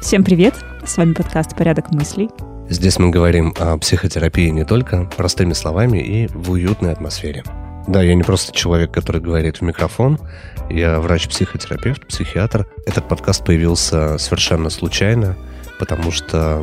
Всем 0.00 0.24
привет! 0.24 0.54
С 0.86 0.96
вами 0.96 1.12
подкаст 1.12 1.54
«Порядок 1.54 1.90
мыслей». 1.92 2.30
Здесь 2.70 2.98
мы 2.98 3.10
говорим 3.10 3.54
о 3.58 3.76
психотерапии 3.76 4.48
не 4.48 4.64
только 4.64 5.04
простыми 5.04 5.52
словами 5.52 5.98
и 5.98 6.28
в 6.28 6.50
уютной 6.52 6.92
атмосфере. 6.92 7.44
Да, 7.86 8.02
я 8.02 8.14
не 8.14 8.22
просто 8.22 8.52
человек, 8.52 8.90
который 8.90 9.20
говорит 9.20 9.58
в 9.58 9.62
микрофон. 9.62 10.18
Я 10.70 11.00
врач-психотерапевт, 11.00 12.06
психиатр. 12.06 12.66
Этот 12.86 13.06
подкаст 13.06 13.44
появился 13.44 14.16
совершенно 14.16 14.70
случайно, 14.70 15.36
потому 15.78 16.10
что 16.10 16.62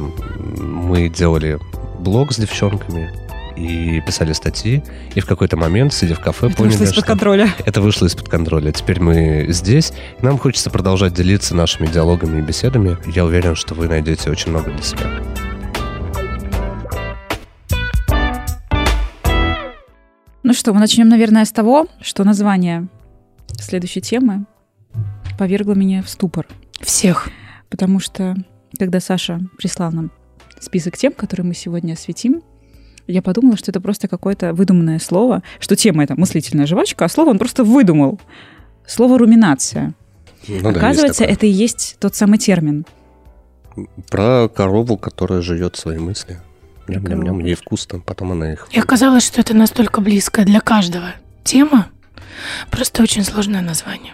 мы 0.57 1.09
делали 1.09 1.59
блог 1.99 2.31
с 2.31 2.37
девчонками, 2.37 3.11
и 3.55 4.01
писали 4.01 4.33
статьи, 4.33 4.83
и 5.13 5.19
в 5.19 5.25
какой-то 5.25 5.57
момент, 5.57 5.93
сидя 5.93 6.15
в 6.15 6.19
кафе, 6.19 6.47
Это 6.47 6.55
поняли, 6.57 6.71
вышло 6.73 6.83
из-под 6.85 6.97
что 6.97 7.05
контроля. 7.05 7.49
это 7.65 7.81
вышло 7.81 8.05
из-под 8.05 8.29
контроля. 8.29 8.71
Теперь 8.71 8.99
мы 8.99 9.45
здесь, 9.49 9.93
нам 10.21 10.37
хочется 10.37 10.69
продолжать 10.69 11.13
делиться 11.13 11.55
нашими 11.55 11.87
диалогами 11.87 12.39
и 12.39 12.41
беседами. 12.41 12.97
Я 13.13 13.25
уверен, 13.25 13.55
что 13.55 13.73
вы 13.75 13.87
найдете 13.87 14.29
очень 14.29 14.51
много 14.51 14.71
для 14.71 14.81
себя. 14.81 15.09
Ну 20.43 20.53
что, 20.53 20.73
мы 20.73 20.79
начнем, 20.79 21.09
наверное, 21.09 21.43
с 21.45 21.51
того, 21.51 21.87
что 22.01 22.23
название 22.23 22.87
следующей 23.59 24.01
темы 24.01 24.45
повергло 25.39 25.73
меня 25.73 26.03
в 26.03 26.09
ступор. 26.09 26.47
Всех. 26.81 27.29
Потому 27.69 27.99
что, 27.99 28.35
когда 28.77 28.99
Саша 28.99 29.39
прислал 29.57 29.91
нам 29.91 30.11
список 30.59 30.97
тем, 30.97 31.13
которые 31.13 31.47
мы 31.47 31.55
сегодня 31.55 31.93
осветим, 31.93 32.41
я 33.07 33.21
подумала, 33.21 33.57
что 33.57 33.71
это 33.71 33.79
просто 33.81 34.07
какое-то 34.07 34.53
выдуманное 34.53 34.99
слово, 34.99 35.43
что 35.59 35.75
тема 35.75 36.03
это 36.03 36.15
мыслительная 36.19 36.65
жвачка, 36.65 37.05
а 37.05 37.09
слово 37.09 37.29
он 37.29 37.39
просто 37.39 37.63
выдумал. 37.63 38.19
Слово 38.87 39.17
руминация. 39.17 39.93
Ну 40.47 40.61
да, 40.61 40.69
есть 40.69 40.77
Оказывается, 40.77 41.19
такое. 41.23 41.33
это 41.35 41.45
и 41.47 41.49
есть 41.49 41.97
тот 41.99 42.15
самый 42.15 42.37
термин. 42.37 42.85
Про 44.09 44.47
корову, 44.47 44.97
которая 44.97 45.41
живет 45.41 45.75
свои 45.75 45.97
мысли. 45.97 46.39
Ням-ням-ням, 46.87 47.39
ей 47.39 47.55
вкусно, 47.55 47.99
потом 47.99 48.31
она 48.31 48.53
их... 48.53 48.67
И 48.71 48.79
оказалось, 48.79 49.25
что 49.25 49.41
это 49.41 49.55
настолько 49.55 50.01
близкая 50.01 50.45
для 50.45 50.61
каждого 50.61 51.13
тема. 51.43 51.87
Просто 52.69 53.01
очень 53.01 53.23
сложное 53.23 53.61
название. 53.61 54.13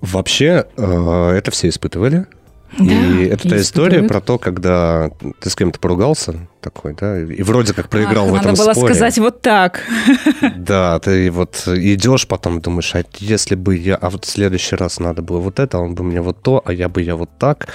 Вообще, 0.00 0.66
э, 0.76 1.30
это 1.30 1.50
все 1.50 1.68
испытывали. 1.68 2.26
Да. 2.78 2.84
и 2.84 3.26
это 3.26 3.48
та 3.48 3.56
история 3.58 4.02
про 4.02 4.20
то, 4.20 4.38
когда 4.38 5.10
ты 5.40 5.50
с 5.50 5.56
кем-то 5.56 5.78
поругался 5.78 6.48
такой, 6.60 6.94
да, 6.94 7.20
и 7.20 7.42
вроде 7.42 7.74
как 7.74 7.88
проиграл 7.88 8.26
Ах, 8.26 8.32
в 8.32 8.34
этом 8.34 8.50
Надо 8.52 8.64
было 8.64 8.72
споре. 8.72 8.94
сказать 8.94 9.18
вот 9.18 9.40
так. 9.40 9.80
Да, 10.56 10.98
ты 10.98 11.30
вот 11.30 11.64
идешь 11.66 12.26
потом, 12.26 12.60
думаешь, 12.60 12.94
а 12.94 13.04
если 13.18 13.54
бы 13.54 13.76
я, 13.76 13.96
а 13.96 14.10
вот 14.10 14.24
в 14.24 14.30
следующий 14.30 14.76
раз 14.76 14.98
надо 14.98 15.22
было 15.22 15.38
вот 15.38 15.58
это, 15.58 15.78
а 15.78 15.80
он 15.80 15.94
бы 15.94 16.04
мне 16.04 16.20
вот 16.20 16.42
то, 16.42 16.62
а 16.64 16.72
я 16.72 16.88
бы 16.88 17.02
я 17.02 17.16
вот 17.16 17.30
так. 17.38 17.68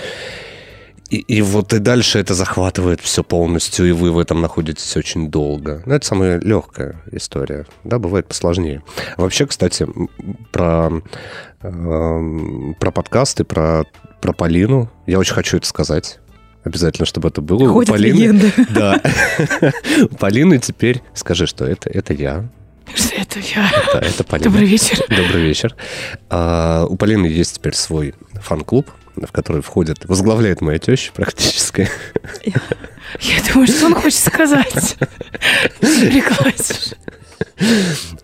И, 1.09 1.17
и 1.17 1.41
вот 1.41 1.73
и 1.73 1.79
дальше 1.79 2.19
это 2.19 2.35
захватывает 2.35 3.01
все 3.01 3.23
полностью, 3.23 3.89
и 3.89 3.91
вы 3.91 4.11
в 4.11 4.19
этом 4.19 4.41
находитесь 4.41 4.95
очень 4.95 5.31
долго. 5.31 5.81
Ну, 5.85 5.95
это 5.95 6.05
самая 6.05 6.39
легкая 6.39 7.01
история. 7.11 7.65
Да, 7.83 7.97
бывает 7.97 8.27
посложнее. 8.27 8.83
Вообще, 9.17 9.47
кстати, 9.47 9.87
про, 10.51 11.01
эм, 11.63 12.75
про 12.79 12.91
подкасты, 12.91 13.43
про, 13.43 13.85
про 14.21 14.33
Полину, 14.33 14.91
я 15.07 15.19
очень 15.19 15.33
хочу 15.33 15.57
это 15.57 15.67
сказать. 15.67 16.19
Обязательно, 16.63 17.05
чтобы 17.05 17.29
это 17.29 17.41
было. 17.41 17.63
У 17.63 17.73
Ходят 17.73 17.95
Полины- 17.95 18.17
легенды. 18.17 18.51
Да. 18.69 19.01
У 20.11 20.15
Полины 20.15 20.57
теперь 20.59 21.01
скажи, 21.13 21.47
что 21.47 21.65
это, 21.65 21.89
это 21.89 22.13
я. 22.13 22.49
Это 23.15 23.39
я? 23.39 23.69
Это, 23.93 23.97
это 24.05 24.23
Полина. 24.23 24.49
Добрый 24.49 24.67
вечер. 24.67 24.97
Добрый 25.09 25.43
вечер. 25.43 25.75
А, 26.29 26.85
у 26.89 26.95
Полины 26.97 27.27
есть 27.27 27.55
теперь 27.55 27.75
свой 27.75 28.13
фан-клуб, 28.41 28.89
в 29.15 29.31
который 29.31 29.61
входит, 29.61 30.05
возглавляет 30.05 30.61
моя 30.61 30.79
теща 30.79 31.11
практически. 31.13 31.87
Я 32.43 33.41
думаю, 33.51 33.67
что 33.67 33.85
он 33.85 33.95
хочет 33.95 34.19
сказать. 34.19 34.97
Прекрасно. 35.79 36.97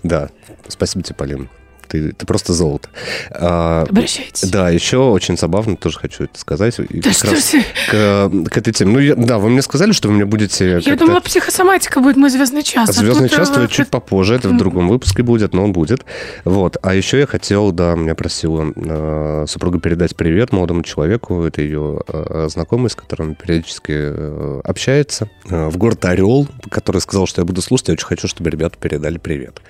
Да, 0.04 0.30
спасибо 0.68 1.04
тебе, 1.04 1.16
Полина. 1.16 1.48
Ты, 1.88 2.12
ты 2.12 2.26
просто 2.26 2.54
золото. 2.54 2.90
А, 3.32 3.86
Обращайтесь. 3.90 4.50
да, 4.50 4.70
еще 4.70 4.98
очень 4.98 5.38
забавно, 5.38 5.76
тоже 5.76 6.00
хочу 6.00 6.24
это 6.26 6.40
сказать. 6.40 6.80
И 6.80 7.00
Да 7.02 7.12
что 7.14 7.32
раз 7.32 7.44
ты? 7.52 7.64
к, 7.90 8.50
к 8.52 8.58
этой 8.58 8.74
теме. 8.74 8.92
Ну, 8.94 9.00
я- 9.00 9.16
да, 9.16 9.38
вы 9.38 9.50
мне 9.50 9.62
сказали, 9.62 9.92
что 9.92 10.08
вы 10.08 10.16
мне 10.16 10.26
будете 10.26 10.80
Я 10.86 10.96
думала, 10.96 11.20
психосоматика 11.22 12.00
будет 12.02 12.18
мой 12.18 12.30
звездный 12.30 12.64
час. 12.64 12.90
а 12.90 12.94
Звездный 12.94 13.30
час 13.30 13.50
твой 13.50 13.68
чуть 13.68 13.90
попозже, 13.90 14.36
это 14.36 14.50
в 14.50 14.58
другом 14.58 14.88
выпуске 14.90 15.24
будет, 15.24 15.54
но 15.54 15.64
он 15.64 15.74
будет. 15.74 16.06
Вот. 16.44 16.78
А 16.82 16.94
еще 16.96 17.20
я 17.20 17.28
хотел, 17.28 17.72
да, 17.72 17.96
меня 17.96 18.16
просила 18.16 18.72
э, 18.76 19.46
супруга 19.48 19.80
передать 19.80 20.16
привет 20.16 20.52
молодому 20.52 20.84
человеку. 20.84 21.44
Это 21.44 21.62
ее 21.62 22.02
э, 22.08 22.48
знакомый, 22.50 22.90
с 22.90 22.96
которым 22.96 23.36
периодически 23.36 23.92
э, 23.96 24.62
общается. 24.64 25.30
Э, 25.50 25.68
в 25.70 25.78
город 25.78 26.04
Орел, 26.06 26.48
который 26.70 27.02
сказал, 27.02 27.28
что 27.28 27.42
я 27.42 27.46
буду 27.46 27.62
слушать. 27.62 27.90
Я 27.90 27.94
очень 27.94 28.06
хочу, 28.08 28.28
чтобы 28.28 28.50
ребята 28.50 28.78
передали 28.80 29.18
привет. 29.18 29.62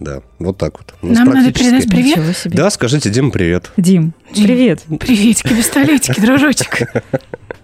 Да, 0.00 0.22
вот 0.38 0.58
так 0.58 0.74
вот. 0.78 0.94
Нам 1.02 1.28
надо 1.28 1.52
передать 1.70 1.88
привет? 1.88 2.20
Да, 2.46 2.70
скажите, 2.70 3.10
Дима, 3.10 3.30
привет. 3.30 3.70
Дим, 3.76 4.12
Дим. 4.32 4.44
привет. 4.46 4.82
Приветики, 5.00 5.48
пистолетики, 5.48 6.20
дружочек. 6.20 6.82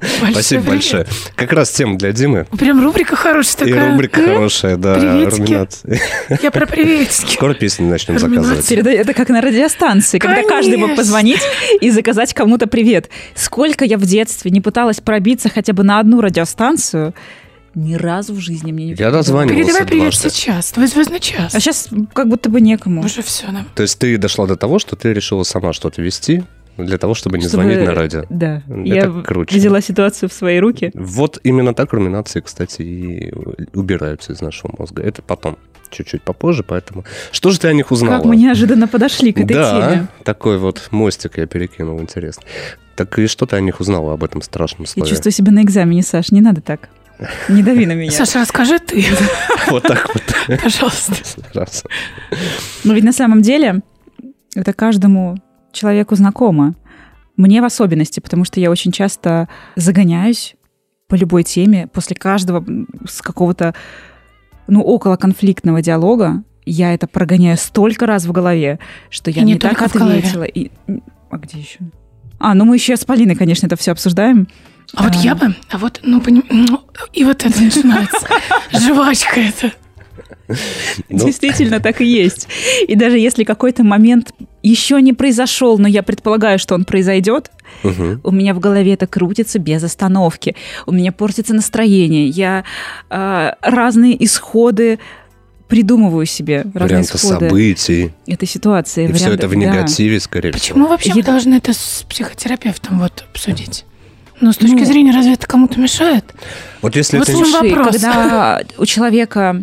Большой 0.01 0.33
Спасибо 0.33 0.63
привет. 0.63 0.77
большое. 0.77 1.07
Как 1.37 1.53
раз 1.53 1.71
тема 1.73 1.99
для 1.99 2.13
Димы. 2.13 2.47
Прям 2.59 2.83
рубрика 2.83 3.17
хорошая 3.17 3.67
И 3.69 3.71
такая. 3.73 3.91
рубрика 3.93 4.21
М? 4.21 4.27
хорошая, 4.29 4.77
да, 4.79 4.95
Приветики. 4.95 5.41
руминация. 5.43 6.01
Я 6.43 6.51
про 6.51 6.65
приветики. 6.67 7.35
Скоро 7.35 7.53
песни 7.53 7.85
начнем 7.85 8.17
Руминация. 8.17 8.55
заказывать. 8.63 8.95
Это 8.99 9.13
как 9.13 9.29
на 9.29 9.43
радиостанции, 9.43 10.19
когда 10.19 10.43
каждый 10.43 10.77
мог 10.79 10.89
Конечно. 10.91 10.97
позвонить 10.97 11.41
и 11.83 11.91
заказать 11.91 12.33
кому-то 12.33 12.67
привет. 12.67 13.11
Сколько 13.35 13.85
я 13.85 13.99
в 13.99 14.07
детстве 14.07 14.51
не 14.51 14.63
пыталась 14.63 15.01
пробиться 15.03 15.51
хотя 15.51 15.75
бы 15.75 15.83
на 15.83 15.99
одну 16.01 16.23
радиостанцию, 16.23 17.13
ни 17.75 17.95
разу 17.95 18.35
в 18.35 18.41
жизни 18.41 18.73
мне 18.73 18.87
не 18.87 18.95
Я 18.95 19.11
дозванивался 19.11 19.63
Передавай 19.65 19.87
привет 19.87 20.03
дважды. 20.13 20.31
сейчас. 20.31 20.73
Твой 20.73 20.87
звездный 20.87 21.21
час. 21.21 21.55
А 21.55 21.61
сейчас 21.61 21.89
как 22.13 22.29
будто 22.29 22.49
бы 22.51 22.61
некому. 22.61 23.03
Уже 23.05 23.23
все, 23.23 23.47
да. 23.49 23.65
То 23.75 23.83
есть 23.83 23.99
ты 23.99 24.17
дошла 24.19 24.47
до 24.47 24.57
того, 24.57 24.79
что 24.79 24.97
ты 24.97 25.13
решила 25.13 25.43
сама 25.45 25.73
что-то 25.73 26.03
вести 26.03 26.43
для 26.77 26.99
того, 26.99 27.15
чтобы 27.15 27.39
не 27.39 27.47
Чтобы- 27.47 27.65
звонить 27.65 27.85
на 27.87 27.95
радио. 27.95 28.25
Да. 28.31 28.63
Это 28.69 28.81
я 28.87 29.23
круче. 29.23 29.57
взяла 29.57 29.81
ситуацию 29.81 30.29
в 30.29 30.33
свои 30.33 30.59
руки. 30.59 30.91
Вот 30.95 31.39
именно 31.45 31.75
так 31.75 31.93
руминации, 31.93 32.41
кстати, 32.41 32.83
и 32.83 33.33
убираются 33.75 34.33
из 34.33 34.41
нашего 34.41 34.75
мозга. 34.79 35.03
Это 35.03 35.21
потом, 35.23 35.59
чуть-чуть 35.91 36.23
попозже, 36.23 36.65
поэтому... 36.67 37.05
Что 37.33 37.51
же 37.51 37.61
ты 37.61 37.69
о 37.69 37.73
них 37.73 37.91
узнала? 37.91 38.17
Как 38.17 38.25
мы 38.25 38.37
неожиданно 38.37 38.89
подошли 38.89 39.33
к 39.33 39.39
этой 39.39 39.53
да, 39.55 39.91
теме. 39.91 40.09
такой 40.25 40.59
вот 40.59 40.89
мостик 40.91 41.37
я 41.39 41.47
перекинул, 41.47 42.01
интересно. 42.01 42.43
Так 42.97 43.19
и 43.19 43.27
что 43.27 43.47
ты 43.47 43.57
о 43.57 43.61
них 43.61 43.81
узнала 43.81 44.15
об 44.15 44.25
этом 44.25 44.41
страшном 44.43 44.83
Я 44.83 44.87
слове? 44.89 45.09
чувствую 45.11 45.33
себя 45.33 45.53
на 45.53 45.63
экзамене, 45.63 46.03
Саш, 46.03 46.31
не 46.33 46.41
надо 46.41 46.61
так. 46.63 46.89
Не 47.49 47.63
дави 47.63 47.87
на 47.87 47.93
меня. 47.93 48.11
Саша, 48.11 48.41
расскажи 48.41 48.79
ты, 48.79 49.05
Вот 49.69 49.83
так 49.83 50.09
вот. 50.15 50.61
пожалуйста. 50.63 51.15
Раз. 51.55 51.85
Но 52.85 52.95
ведь 52.95 53.05
на 53.05 53.13
самом 53.13 53.43
деле 53.43 53.83
это 54.55 54.73
каждому 54.73 55.37
человеку 55.73 56.15
знакомо. 56.15 56.75
Мне 57.37 57.63
в 57.63 57.65
особенности, 57.65 58.21
потому 58.21 58.45
что 58.45 58.61
я 58.61 58.71
очень 58.71 58.93
часто 58.93 59.49
загоняюсь 59.77 60.57
по 61.09 61.15
любой 61.15 61.43
теме 61.43 61.87
после 61.87 62.17
каждого 62.17 62.65
с 63.09 63.23
какого-то 63.23 63.75
ну, 64.67 64.83
около 64.83 65.17
конфликтного 65.17 65.83
диалога. 65.83 66.45
Я 66.65 66.95
это 66.95 67.07
прогоняю 67.07 67.57
столько 67.57 68.07
раз 68.07 68.27
в 68.27 68.33
голове, 68.33 68.79
что 69.09 69.31
я 69.31 69.43
И 69.43 69.45
не 69.45 69.53
не, 69.55 69.59
так 69.59 69.81
ответила. 69.83 70.45
И... 70.45 70.71
А 71.31 71.39
где 71.39 71.59
еще? 71.59 71.79
А, 72.39 72.55
ну 72.55 72.65
мы 72.65 72.77
еще 72.77 72.97
с 72.97 73.05
Полиной, 73.05 73.37
конечно, 73.37 73.67
это 73.67 73.77
все 73.77 73.93
обсуждаем. 73.93 74.49
А 74.95 75.05
вот 75.05 75.13
А. 75.17 75.19
я 75.21 75.35
бы, 75.35 75.55
а 75.71 75.79
вот, 75.79 76.01
ну, 76.03 76.21
поним- 76.21 76.45
ну, 76.51 76.81
и 77.13 77.25
вот 77.25 77.45
это 77.45 77.61
начинается. 77.63 78.27
Жвачка 78.73 79.41
это. 79.41 79.73
Ну, 81.09 81.27
Действительно, 81.27 81.79
так 81.79 82.01
и 82.01 82.05
есть. 82.07 82.49
И 82.89 82.97
даже 82.97 83.19
если 83.19 83.45
какой-то 83.45 83.85
момент 83.85 84.33
еще 84.65 85.01
не 85.01 85.13
произошел, 85.13 85.79
но 85.79 85.87
я 85.87 86.03
предполагаю, 86.03 86.59
что 86.59 86.75
он 86.75 86.85
произойдет, 86.85 87.53
у 87.85 88.31
меня 88.33 88.53
в 88.53 88.59
голове 88.59 88.95
это 88.95 89.07
крутится 89.07 89.61
без 89.61 89.83
остановки. 89.85 90.57
У 90.87 90.93
меня 90.93 91.13
портится 91.13 91.55
настроение. 91.55 92.27
Я 92.27 92.65
э, 93.11 93.53
разные 93.63 94.23
исходы 94.25 94.99
придумываю 95.69 96.27
себе. 96.27 96.63
Разные 96.75 96.83
Варианты 96.83 97.17
исходы 97.17 97.49
событий. 97.49 98.11
этой 98.27 98.49
ситуации. 98.49 99.09
И 99.09 99.13
все 99.13 99.27
варианты- 99.27 99.35
это 99.47 99.49
в 99.49 99.51
да. 99.53 99.57
негативе, 99.57 100.19
скорее 100.19 100.51
всего. 100.53 100.59
Почему 100.75 100.87
вообще 100.89 101.11
мы 101.15 101.21
Я- 101.21 101.25
должны 101.27 101.55
это 101.55 101.73
с 101.73 102.05
психотерапевтом 102.09 102.99
вот 102.99 103.25
обсудить? 103.33 103.85
Ну, 104.41 104.53
с 104.53 104.57
точки 104.57 104.75
Ну. 104.81 104.85
зрения, 104.85 105.13
разве 105.13 105.35
это 105.35 105.47
кому-то 105.47 105.79
мешает? 105.79 106.25
Вот 106.83 106.97
если 106.97 107.19
Вот 107.19 107.29
это 107.29 107.37
слушай, 107.37 107.71
вопрос. 107.71 107.97
когда 107.97 108.63
у 108.79 108.87
человека 108.87 109.63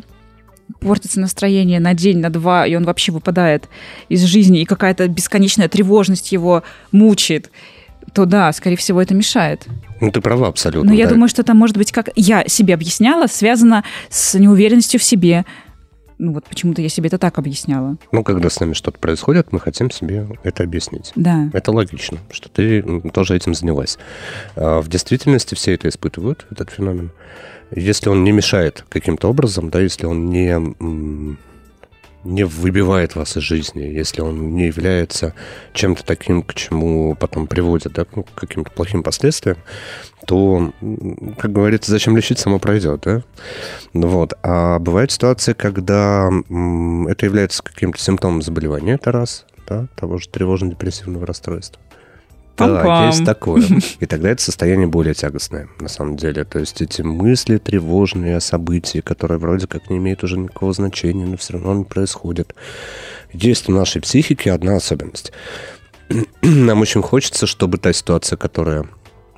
портится 0.80 1.20
настроение 1.20 1.80
на 1.80 1.94
день, 1.94 2.20
на 2.20 2.30
два, 2.30 2.68
и 2.68 2.76
он 2.76 2.84
вообще 2.84 3.12
выпадает 3.12 3.68
из 4.10 4.24
жизни, 4.24 4.62
и 4.62 4.66
какая-то 4.66 5.08
бесконечная 5.08 5.68
тревожность 5.68 6.32
его 6.32 6.64
мучает, 6.92 7.50
то 8.14 8.26
да, 8.26 8.52
скорее 8.54 8.76
всего, 8.78 9.02
это 9.02 9.14
мешает. 9.14 9.66
Ну, 10.00 10.12
ты 10.12 10.22
права 10.22 10.48
абсолютно. 10.48 10.92
Но 10.92 10.96
я 10.96 11.06
да. 11.06 11.12
думаю, 11.12 11.30
что 11.30 11.42
это 11.42 11.54
может 11.54 11.78
быть, 11.78 11.92
как 11.92 12.10
я 12.16 12.48
себе 12.48 12.74
объясняла, 12.74 13.28
связано 13.28 13.84
с 14.10 14.38
неуверенностью 14.38 15.00
в 15.00 15.04
себе, 15.04 15.46
Ну 16.20 16.34
вот 16.34 16.46
почему-то 16.46 16.82
я 16.82 16.90
себе 16.90 17.08
это 17.08 17.18
так 17.18 17.38
объясняла. 17.38 17.98
Ну, 18.12 18.24
когда 18.24 18.50
с 18.50 18.60
нами 18.60 18.74
что-то 18.74 18.98
происходит, 19.00 19.52
мы 19.52 19.60
хотим 19.60 19.92
себе 19.92 20.28
это 20.44 20.64
объяснить. 20.64 21.12
Да. 21.16 21.50
Это 21.54 21.72
логично, 21.72 22.18
что 22.32 22.50
ты 22.50 22.82
тоже 23.12 23.36
этим 23.36 23.54
занялась. 23.54 23.98
А 24.56 24.82
в 24.82 24.88
действительности 24.88 25.54
все 25.54 25.76
это 25.76 25.90
испытывают, 25.90 26.48
этот 26.50 26.72
феномен. 26.72 27.12
Если 27.76 28.10
он 28.10 28.24
не 28.24 28.32
мешает 28.32 28.86
каким-то 28.90 29.30
образом, 29.30 29.70
да, 29.70 29.80
если 29.80 30.06
он 30.06 30.30
не 30.30 30.76
не 32.28 32.44
выбивает 32.44 33.16
вас 33.16 33.38
из 33.38 33.44
жизни, 33.44 33.82
если 33.82 34.22
он 34.22 34.54
не 34.54 34.68
является 34.68 35.34
чем-то 35.74 36.04
таким, 36.06 36.44
к 36.44 36.54
чему 36.54 37.16
потом 37.16 37.48
приводит, 37.48 37.94
да, 37.94 38.06
к 38.06 38.26
каким-то 38.36 38.70
плохим 38.72 39.02
последствиям, 39.02 39.58
то, 40.26 40.74
как 41.38 41.54
говорится, 41.54 41.92
зачем 41.92 42.18
лечить, 42.18 42.40
само 42.40 42.60
пройдет, 42.60 43.02
да? 43.02 43.24
Ну 43.94 44.08
вот. 44.08 44.34
А 44.44 44.78
бывают 44.80 45.12
ситуации, 45.12 45.54
когда 45.54 46.30
это 47.08 47.26
является 47.26 47.64
каким-то 47.64 48.00
симптомом 48.00 48.42
заболевания, 48.42 48.96
это 48.96 49.12
раз, 49.12 49.46
да, 49.68 49.88
того 49.96 50.18
же 50.18 50.28
тревожно-депрессивного 50.28 51.26
расстройства. 51.26 51.82
Да, 52.58 53.08
есть 53.08 53.26
такое. 53.26 53.64
И 54.00 54.06
тогда 54.06 54.30
это 54.30 54.42
состояние 54.42 54.88
более 54.88 55.14
тягостное, 55.14 55.70
на 55.80 55.88
самом 55.88 56.18
деле. 56.18 56.44
То 56.44 56.60
есть 56.60 56.82
эти 56.82 57.02
мысли 57.02 57.58
тревожные 57.58 58.38
о 58.38 58.42
событии, 58.42 59.00
которые 59.00 59.38
вроде 59.38 59.68
как 59.68 59.90
не 59.90 59.98
имеют 59.98 60.24
уже 60.24 60.38
никакого 60.38 60.74
значения, 60.74 61.26
но 61.26 61.38
все 61.38 61.54
равно 61.54 61.72
они 61.72 61.84
происходят. 61.84 62.56
Есть 63.32 63.70
у 63.70 63.72
нашей 63.72 64.02
психики 64.02 64.50
одна 64.50 64.76
особенность. 64.76 65.32
Нам 66.42 66.82
очень 66.82 67.02
хочется, 67.02 67.46
чтобы 67.46 67.78
та 67.78 67.94
ситуация, 67.94 68.38
которая 68.38 68.86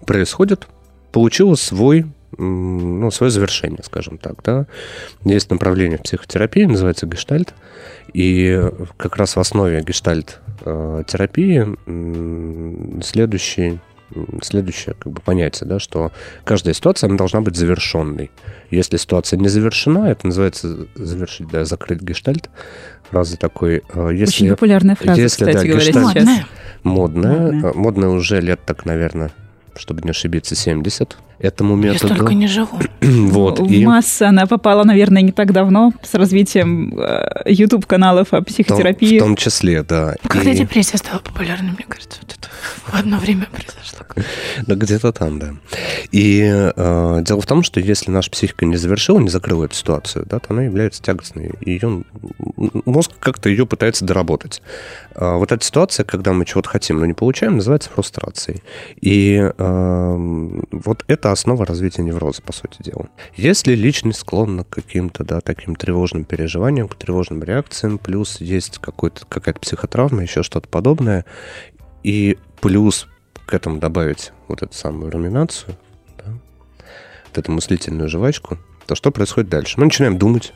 происходит, 0.06 0.68
получила 1.12 1.56
свой 1.56 2.06
ну, 2.38 3.12
свое 3.12 3.32
завершение, 3.32 3.82
скажем 3.84 4.18
так. 4.18 4.42
Да? 4.44 4.68
Есть 5.26 5.50
направление 5.50 5.98
в 5.98 6.04
психотерапии, 6.04 6.64
называется 6.64 7.06
гештальт. 7.06 7.54
И 8.14 8.62
как 8.98 9.18
раз 9.18 9.36
в 9.36 9.40
основе 9.40 9.82
гештальт-терапии 10.60 13.04
следующий 13.04 13.80
следующее 14.42 14.96
как 14.98 15.14
бы 15.14 15.22
понятие, 15.22 15.70
да, 15.70 15.78
что 15.78 16.12
каждая 16.44 16.74
ситуация 16.74 17.10
она 17.10 17.18
должна 17.18 17.42
быть 17.42 17.56
завершенной. 17.56 18.32
Если 18.72 18.98
ситуация 18.98 19.38
не 19.38 19.50
завершена, 19.50 20.10
это 20.10 20.26
называется 20.26 20.88
завершить, 20.96 21.48
да, 21.50 21.64
закрыть 21.64 22.02
гештальт. 22.02 22.50
Фраза 23.12 23.38
такой. 23.38 23.84
Э, 23.94 24.10
если, 24.12 24.46
Очень 24.46 24.50
популярная 24.50 24.96
фраза, 24.96 25.22
если, 25.22 25.46
кстати 25.46 25.58
да, 25.58 25.64
говоря, 25.64 25.86
гештальт, 25.86 26.08
сейчас. 26.08 26.28
Модная. 26.82 27.52
Модная. 27.52 27.74
Модная 27.76 28.10
уже 28.10 28.42
лет 28.42 28.60
так, 28.66 28.86
наверное, 28.86 29.30
чтобы 29.76 30.02
не 30.02 30.10
ошибиться, 30.10 30.56
70 30.56 31.16
этому 31.40 31.76
методу. 31.76 32.08
Я 32.08 32.16
столько 32.16 32.34
не 32.34 32.48
живу. 32.48 32.80
вот, 33.02 33.60
и... 33.60 33.86
массы 33.86 34.24
она 34.24 34.46
попала, 34.46 34.84
наверное, 34.84 35.22
не 35.22 35.32
так 35.32 35.52
давно 35.52 35.94
с 36.04 36.14
развитием 36.14 36.94
YouTube-каналов 37.46 38.34
э, 38.34 38.38
о 38.38 38.42
психотерапии. 38.42 39.18
В 39.18 39.20
том, 39.20 39.28
в 39.28 39.30
том 39.32 39.36
числе, 39.36 39.84
да. 39.84 40.16
Когда 40.28 40.52
и... 40.52 40.58
депрессия 40.58 40.98
стала 40.98 41.20
популярной, 41.20 41.72
мне 41.72 41.86
кажется, 41.88 42.20
вот 42.22 42.36
это 42.38 42.50
в 42.88 42.94
одно 42.94 43.18
время 43.18 43.48
произошло. 43.52 44.00
Да, 44.68 44.76
где-то 44.76 45.12
там, 45.12 45.40
да. 45.40 45.54
И 46.12 46.42
э, 46.44 47.20
дело 47.22 47.42
в 47.42 47.46
том, 47.46 47.64
что 47.64 47.80
если 47.80 48.12
наша 48.12 48.30
психика 48.32 48.66
не 48.66 48.78
завершила, 48.78 49.20
не 49.20 49.30
закрыла 49.30 49.66
эту 49.66 49.76
ситуацию, 49.76 50.26
да, 50.30 50.40
то 50.40 50.48
она 50.50 50.64
является 50.64 51.02
тягостной. 51.02 51.52
И 51.62 51.72
ее, 51.72 52.04
мозг 52.86 53.12
как-то 53.20 53.50
ее 53.50 53.66
пытается 53.66 54.06
доработать. 54.06 54.62
Э, 55.16 55.36
вот 55.36 55.52
эта 55.52 55.64
ситуация, 55.64 56.04
когда 56.04 56.34
мы 56.34 56.46
чего-то 56.46 56.70
хотим, 56.70 57.00
но 57.00 57.06
не 57.06 57.14
получаем, 57.14 57.58
называется 57.58 57.90
фрустрацией. 57.90 58.62
И 59.02 59.52
э, 59.58 60.60
вот 60.72 61.04
это 61.08 61.29
основа 61.32 61.66
развития 61.66 62.04
невроза, 62.04 62.42
по 62.42 62.54
сути 62.54 62.82
дела. 62.82 63.10
Если 63.36 63.74
личность 63.74 64.20
склонна 64.20 64.64
к 64.64 64.70
каким-то, 64.70 65.24
да, 65.24 65.42
таким 65.42 65.76
тревожным 65.76 66.24
переживаниям, 66.24 66.88
к 66.88 66.96
тревожным 66.96 67.44
реакциям, 67.44 67.98
плюс 67.98 68.42
есть 68.42 68.80
какая-то 68.80 69.60
психотравма, 69.60 70.24
еще 70.24 70.44
что-то 70.44 70.68
подобное, 70.68 71.26
и 72.04 72.38
плюс 72.62 73.08
к 73.46 73.54
этому 73.54 73.80
добавить 73.80 74.32
вот 74.48 74.62
эту 74.62 74.74
самую 74.74 75.12
руминацию, 75.12 75.76
да, 76.18 76.34
вот 77.28 77.38
эту 77.38 77.52
мыслительную 77.52 78.10
жвачку, 78.10 78.58
то 78.86 78.96
что 78.96 79.12
происходит 79.12 79.50
дальше? 79.50 79.76
Мы 79.78 79.86
начинаем 79.86 80.18
думать, 80.18 80.54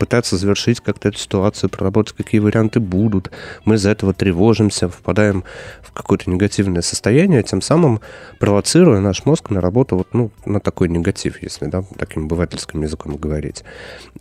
пытаться 0.00 0.38
завершить 0.38 0.80
как-то 0.80 1.10
эту 1.10 1.18
ситуацию, 1.18 1.68
проработать, 1.68 2.16
какие 2.16 2.40
варианты 2.40 2.80
будут. 2.80 3.30
Мы 3.66 3.74
из-за 3.74 3.90
этого 3.90 4.14
тревожимся, 4.14 4.88
впадаем 4.88 5.44
в 5.82 5.92
какое-то 5.92 6.30
негативное 6.30 6.80
состояние, 6.80 7.42
тем 7.42 7.60
самым 7.60 8.00
провоцируя 8.38 9.00
наш 9.00 9.26
мозг 9.26 9.50
на 9.50 9.60
работу 9.60 9.98
вот, 9.98 10.08
ну, 10.14 10.30
на 10.46 10.58
такой 10.58 10.88
негатив, 10.88 11.42
если 11.42 11.66
да, 11.66 11.84
таким 11.98 12.28
бывательским 12.28 12.82
языком 12.82 13.16
говорить. 13.16 13.62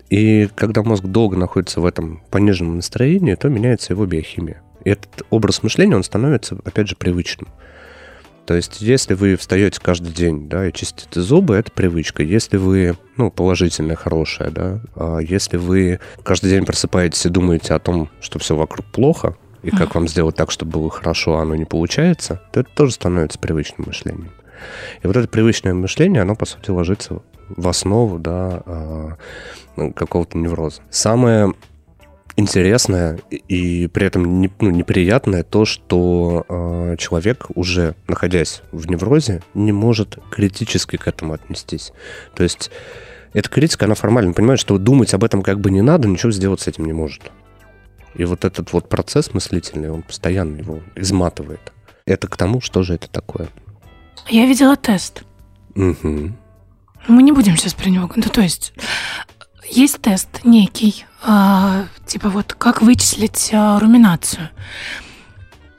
И 0.10 0.50
когда 0.56 0.84
мозг 0.84 1.06
долго 1.06 1.38
находится 1.38 1.80
в 1.80 1.86
этом 1.86 2.22
пониженном 2.30 2.76
настроении, 2.76 3.36
то 3.36 3.48
меняется 3.48 3.94
его 3.94 4.06
биохимия. 4.06 4.62
И 4.84 4.90
этот 4.90 5.24
образ 5.30 5.64
мышления, 5.64 5.96
он 5.96 6.04
становится, 6.04 6.58
опять 6.66 6.90
же, 6.90 6.98
привычным. 6.98 7.48
То 8.50 8.56
есть, 8.56 8.82
если 8.82 9.14
вы 9.14 9.36
встаете 9.36 9.80
каждый 9.80 10.12
день, 10.12 10.50
да, 10.50 10.68
и 10.68 10.74
чистите 10.74 11.22
зубы, 11.22 11.54
это 11.54 11.72
привычка. 11.72 12.24
Если 12.24 12.58
вы, 12.58 12.98
ну, 13.16 13.30
положительная, 13.30 13.96
хорошая, 13.96 14.50
да, 14.50 14.82
а 14.96 15.20
если 15.20 15.58
вы 15.58 16.00
каждый 16.24 16.50
день 16.50 16.66
просыпаетесь 16.66 17.28
и 17.28 17.30
думаете 17.30 17.76
о 17.76 17.80
том, 17.80 18.10
что 18.22 18.40
все 18.40 18.56
вокруг 18.56 18.88
плохо, 18.88 19.38
и 19.62 19.70
как 19.70 19.94
вам 19.94 20.08
сделать 20.08 20.36
так, 20.36 20.50
чтобы 20.50 20.72
было 20.72 20.90
хорошо, 20.90 21.38
а 21.38 21.44
оно 21.44 21.54
не 21.54 21.66
получается, 21.66 22.42
то 22.52 22.62
это 22.62 22.72
тоже 22.74 22.94
становится 22.94 23.38
привычным 23.38 23.86
мышлением. 23.86 24.32
И 25.04 25.06
вот 25.06 25.16
это 25.16 25.28
привычное 25.28 25.76
мышление, 25.76 26.24
оно, 26.24 26.36
по 26.36 26.48
сути, 26.48 26.72
ложится 26.72 27.22
в 27.50 27.68
основу 27.68 28.18
да, 28.18 28.64
а, 28.66 29.18
какого-то 29.96 30.40
невроза. 30.40 30.82
Самое 30.90 31.54
интересное 32.40 33.20
и 33.30 33.88
при 33.88 34.08
этом 34.08 34.42
не, 34.42 34.52
ну, 34.60 34.70
неприятное 34.70 35.44
то, 35.44 35.66
что 35.66 36.46
э, 36.48 36.96
человек, 36.98 37.48
уже 37.56 37.96
находясь 38.08 38.62
в 38.72 38.90
неврозе, 38.90 39.42
не 39.54 39.72
может 39.72 40.18
критически 40.32 40.96
к 40.96 41.08
этому 41.08 41.34
отнестись. 41.34 41.92
То 42.36 42.44
есть 42.44 42.72
эта 43.34 43.50
критика, 43.50 43.86
она 43.86 43.96
формально 43.96 44.34
понимает, 44.34 44.60
что 44.60 44.78
думать 44.78 45.14
об 45.14 45.24
этом 45.24 45.44
как 45.44 45.60
бы 45.60 45.70
не 45.70 45.82
надо, 45.82 46.08
ничего 46.08 46.32
сделать 46.32 46.62
с 46.62 46.68
этим 46.68 46.86
не 46.86 46.94
может. 46.94 47.32
И 48.16 48.26
вот 48.26 48.44
этот 48.44 48.74
вот 48.74 48.90
процесс 48.90 49.34
мыслительный, 49.34 49.92
он 49.92 50.02
постоянно 50.02 50.58
его 50.58 50.82
изматывает. 50.96 51.74
Это 52.06 52.28
к 52.28 52.38
тому, 52.38 52.60
что 52.60 52.82
же 52.82 52.96
это 52.96 53.08
такое. 53.08 53.50
Я 54.30 54.46
видела 54.46 54.76
тест. 54.76 55.24
Угу. 55.76 56.32
Мы 57.08 57.24
не 57.24 57.32
будем 57.32 57.56
сейчас 57.56 57.74
про 57.74 57.90
него... 57.90 58.10
Ну, 58.16 58.24
то 58.24 58.42
есть, 58.42 58.74
есть 59.70 60.02
тест 60.02 60.44
некий, 60.44 61.06
а, 61.24 61.86
типа 62.06 62.30
вот 62.30 62.54
как 62.54 62.82
вычислить 62.82 63.50
а, 63.54 63.80
руминацию. 63.80 64.50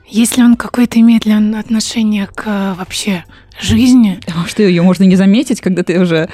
Если 0.07 0.41
он 0.41 0.57
какое-то 0.57 0.99
имеет 0.99 1.25
ли 1.25 1.33
он 1.33 1.55
отношение 1.55 2.27
к 2.27 2.43
а, 2.45 2.73
вообще 2.75 3.23
жизни. 3.59 4.19
А 4.27 4.45
что 4.47 4.63
ее 4.63 4.81
можно 4.81 5.03
не 5.03 5.15
заметить, 5.15 5.61
когда 5.61 5.83
ты 5.83 5.99
уже 5.99 6.29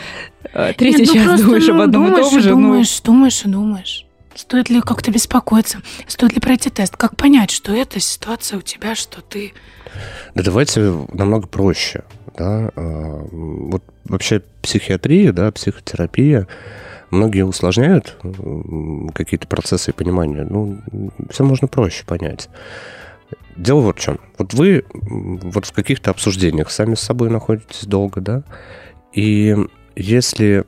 третий 0.78 1.02
Нет, 1.02 1.08
ну 1.08 1.14
час 1.14 1.42
думаешь 1.42 1.68
ну, 1.68 1.76
об 1.76 1.82
одном 1.82 2.06
думаешь, 2.06 2.28
и 2.28 2.30
том 2.30 2.42
же? 2.42 2.50
Думаешь, 2.50 3.02
ну... 3.04 3.14
думаешь 3.14 3.46
и 3.46 3.48
думаешь. 3.48 4.06
Стоит 4.36 4.70
ли 4.70 4.82
как-то 4.82 5.12
беспокоиться? 5.12 5.80
Стоит 6.06 6.34
ли 6.34 6.40
пройти 6.40 6.70
тест? 6.70 6.96
Как 6.96 7.18
понять, 7.18 7.50
что 7.50 7.74
это 7.74 8.00
ситуация 8.00 8.60
у 8.60 8.62
тебя, 8.62 8.94
что 8.94 9.22
ты... 9.22 9.54
Да 10.36 10.44
давайте 10.44 11.06
намного 11.12 11.48
проще. 11.48 12.04
Да? 12.38 12.72
Вот 12.76 13.84
вообще 14.06 14.44
психиатрия, 14.62 15.34
да, 15.34 15.52
психотерапия, 15.52 16.48
многие 17.12 17.46
усложняют 17.46 18.18
какие-то 19.14 19.48
процессы 19.48 19.94
понимания. 19.94 20.46
Ну, 20.50 20.80
все 21.30 21.44
можно 21.44 21.68
проще 21.68 22.06
понять. 22.06 22.50
Дело 23.56 23.82
вот 23.82 23.98
в 23.98 24.02
чем. 24.02 24.20
Вот 24.38 24.54
вы 24.54 24.86
вот 24.94 25.66
в 25.66 25.72
каких-то 25.74 26.12
обсуждениях 26.12 26.70
сами 26.70 26.96
с 26.96 27.02
собой 27.02 27.30
находитесь 27.30 27.86
долго, 27.86 28.22
да, 28.22 28.44
и 29.14 29.56
если 29.96 30.64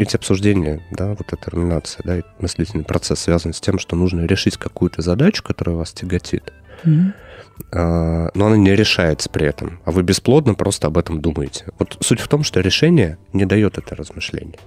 эти 0.00 0.16
обсуждения, 0.16 0.82
да, 0.90 1.10
вот 1.10 1.32
эта 1.32 1.50
руминация, 1.50 2.02
да, 2.02 2.22
мыслительный 2.40 2.84
процесс 2.84 3.20
связан 3.20 3.52
с 3.52 3.60
тем, 3.60 3.78
что 3.78 3.94
нужно 3.94 4.24
решить 4.24 4.56
какую-то 4.56 5.02
задачу, 5.02 5.42
которая 5.42 5.76
вас 5.76 5.92
тяготит, 5.92 6.50
mm-hmm. 6.84 8.30
но 8.34 8.46
она 8.46 8.56
не 8.56 8.74
решается 8.74 9.28
при 9.28 9.46
этом, 9.46 9.80
а 9.84 9.90
вы 9.90 10.02
бесплодно 10.02 10.54
просто 10.54 10.86
об 10.86 10.96
этом 10.96 11.20
думаете. 11.20 11.66
Вот 11.78 11.98
суть 12.00 12.20
в 12.20 12.28
том, 12.28 12.42
что 12.42 12.60
решение 12.60 13.18
не 13.34 13.44
дает 13.44 13.76
это 13.76 13.94
размышление. 13.94 14.58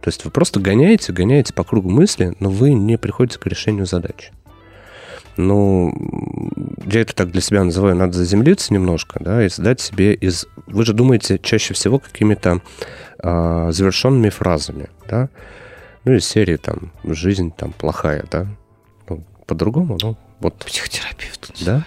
То 0.00 0.08
есть 0.08 0.24
вы 0.24 0.30
просто 0.30 0.60
гоняете, 0.60 1.12
гоняете 1.12 1.52
по 1.52 1.64
кругу 1.64 1.90
мысли, 1.90 2.34
но 2.40 2.48
вы 2.48 2.72
не 2.72 2.96
приходите 2.96 3.38
к 3.38 3.46
решению 3.46 3.86
задачи. 3.86 4.32
Ну, 5.36 5.94
я 6.86 7.02
это 7.02 7.14
так 7.14 7.30
для 7.30 7.40
себя 7.40 7.64
называю, 7.64 7.96
надо 7.96 8.12
заземлиться 8.12 8.74
немножко, 8.74 9.22
да, 9.22 9.44
и 9.44 9.48
задать 9.48 9.80
себе 9.80 10.12
из... 10.14 10.46
Вы 10.66 10.84
же 10.84 10.92
думаете 10.92 11.38
чаще 11.38 11.72
всего 11.72 11.98
какими-то 11.98 12.60
а, 13.18 13.70
завершенными 13.70 14.28
фразами, 14.28 14.90
да, 15.08 15.28
ну, 16.04 16.12
из 16.12 16.26
серии 16.26 16.56
там 16.56 16.92
«жизнь 17.04 17.52
там 17.56 17.72
плохая», 17.72 18.24
да, 18.30 18.46
ну, 19.08 19.22
по-другому, 19.46 19.98
ну, 20.02 20.16
вот. 20.40 20.56
Психотерапевт. 20.56 21.52
Да? 21.64 21.84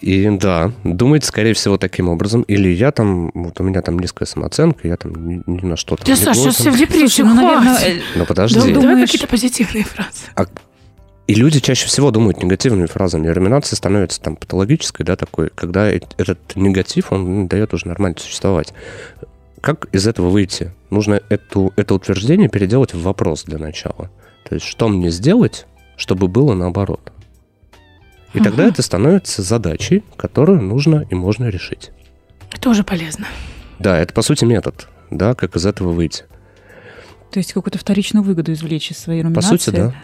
И 0.00 0.28
да, 0.38 0.72
думает, 0.84 1.24
скорее 1.24 1.54
всего, 1.54 1.78
таким 1.78 2.08
образом. 2.08 2.42
Или 2.42 2.68
я 2.68 2.90
там, 2.92 3.30
вот 3.34 3.60
у 3.60 3.62
меня 3.64 3.82
там 3.82 3.98
низкая 3.98 4.26
самооценка, 4.26 4.86
я 4.88 4.96
там 4.96 5.28
ни, 5.28 5.42
ни 5.46 5.64
на 5.66 5.76
что 5.76 5.96
там 5.96 6.06
не 6.06 6.16
Саша, 6.16 6.40
сейчас 6.40 6.56
все 6.56 6.70
в 6.70 6.76
депрессию, 6.76 7.26
ну, 7.26 7.34
наверное, 7.34 8.00
Ну, 8.16 8.24
подожди. 8.26 8.58
Да, 8.72 8.80
давай 8.80 9.00
какие-то 9.02 9.26
позитивные 9.26 9.84
фразы. 9.84 10.24
А- 10.36 10.46
И 11.26 11.34
люди 11.34 11.58
чаще 11.60 11.86
всего 11.86 12.10
думают 12.10 12.42
негативными 12.42 12.86
фразами. 12.86 13.26
И 13.28 13.30
руминация 13.30 13.76
становится 13.76 14.20
там 14.20 14.36
патологической, 14.36 15.06
да, 15.06 15.16
такой, 15.16 15.50
когда 15.54 15.90
э- 15.90 16.00
этот 16.18 16.54
негатив, 16.54 17.12
он 17.12 17.48
дает 17.48 17.72
уже 17.72 17.88
нормально 17.88 18.16
существовать. 18.20 18.74
Как 19.62 19.86
из 19.92 20.06
этого 20.06 20.28
выйти? 20.28 20.72
Нужно 20.90 21.22
эту, 21.30 21.72
это 21.76 21.94
утверждение 21.94 22.50
переделать 22.50 22.92
в 22.92 23.00
вопрос 23.02 23.44
для 23.44 23.56
начала. 23.56 24.10
То 24.46 24.54
есть, 24.56 24.66
что 24.66 24.88
мне 24.88 25.08
сделать, 25.10 25.66
чтобы 25.96 26.28
было 26.28 26.52
наоборот? 26.52 27.00
И 28.34 28.40
тогда 28.40 28.64
Мгм. 28.64 28.72
это 28.72 28.82
становится 28.82 29.42
задачей, 29.42 30.02
которую 30.16 30.60
нужно 30.60 31.06
и 31.08 31.14
можно 31.14 31.46
решить. 31.48 31.90
Это 32.52 32.68
уже 32.70 32.84
полезно. 32.84 33.26
Да, 33.78 33.98
это, 33.98 34.12
по 34.12 34.22
сути, 34.22 34.44
метод, 34.44 34.88
да, 35.10 35.34
как 35.34 35.56
из 35.56 35.64
этого 35.66 35.92
выйти. 35.92 36.24
То 37.30 37.38
есть 37.38 37.52
какую-то 37.52 37.78
вторичную 37.78 38.22
выгоду 38.24 38.52
извлечь 38.52 38.90
из 38.90 38.98
своей 38.98 39.22
По 39.22 39.28
руминации. 39.28 39.56
сути, 39.56 39.70
да. 39.70 39.94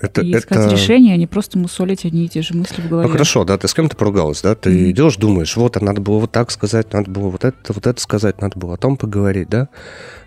Это, 0.00 0.22
И 0.22 0.32
искать 0.34 0.58
это... 0.58 0.70
решение, 0.72 1.12
а 1.12 1.16
не 1.18 1.26
просто 1.26 1.58
мусолить 1.58 2.06
одни 2.06 2.24
и 2.24 2.28
те 2.28 2.40
же 2.40 2.54
мысли 2.54 2.80
в 2.80 2.88
голове. 2.88 3.06
Ну 3.06 3.12
хорошо, 3.12 3.44
да, 3.44 3.58
ты 3.58 3.68
с 3.68 3.74
кем-то 3.74 3.96
поругалась, 3.96 4.40
да, 4.40 4.54
ты 4.54 4.70
Мгм. 4.70 4.90
идешь, 4.92 5.16
думаешь, 5.16 5.54
вот, 5.56 5.76
а 5.76 5.84
надо 5.84 6.00
было 6.00 6.18
вот 6.20 6.32
так 6.32 6.50
сказать, 6.50 6.90
надо 6.94 7.10
было 7.10 7.28
вот 7.28 7.44
это, 7.44 7.72
вот 7.74 7.86
это 7.86 8.00
сказать, 8.00 8.40
надо 8.40 8.58
было 8.58 8.74
о 8.74 8.76
том 8.78 8.96
поговорить, 8.96 9.50
да. 9.50 9.68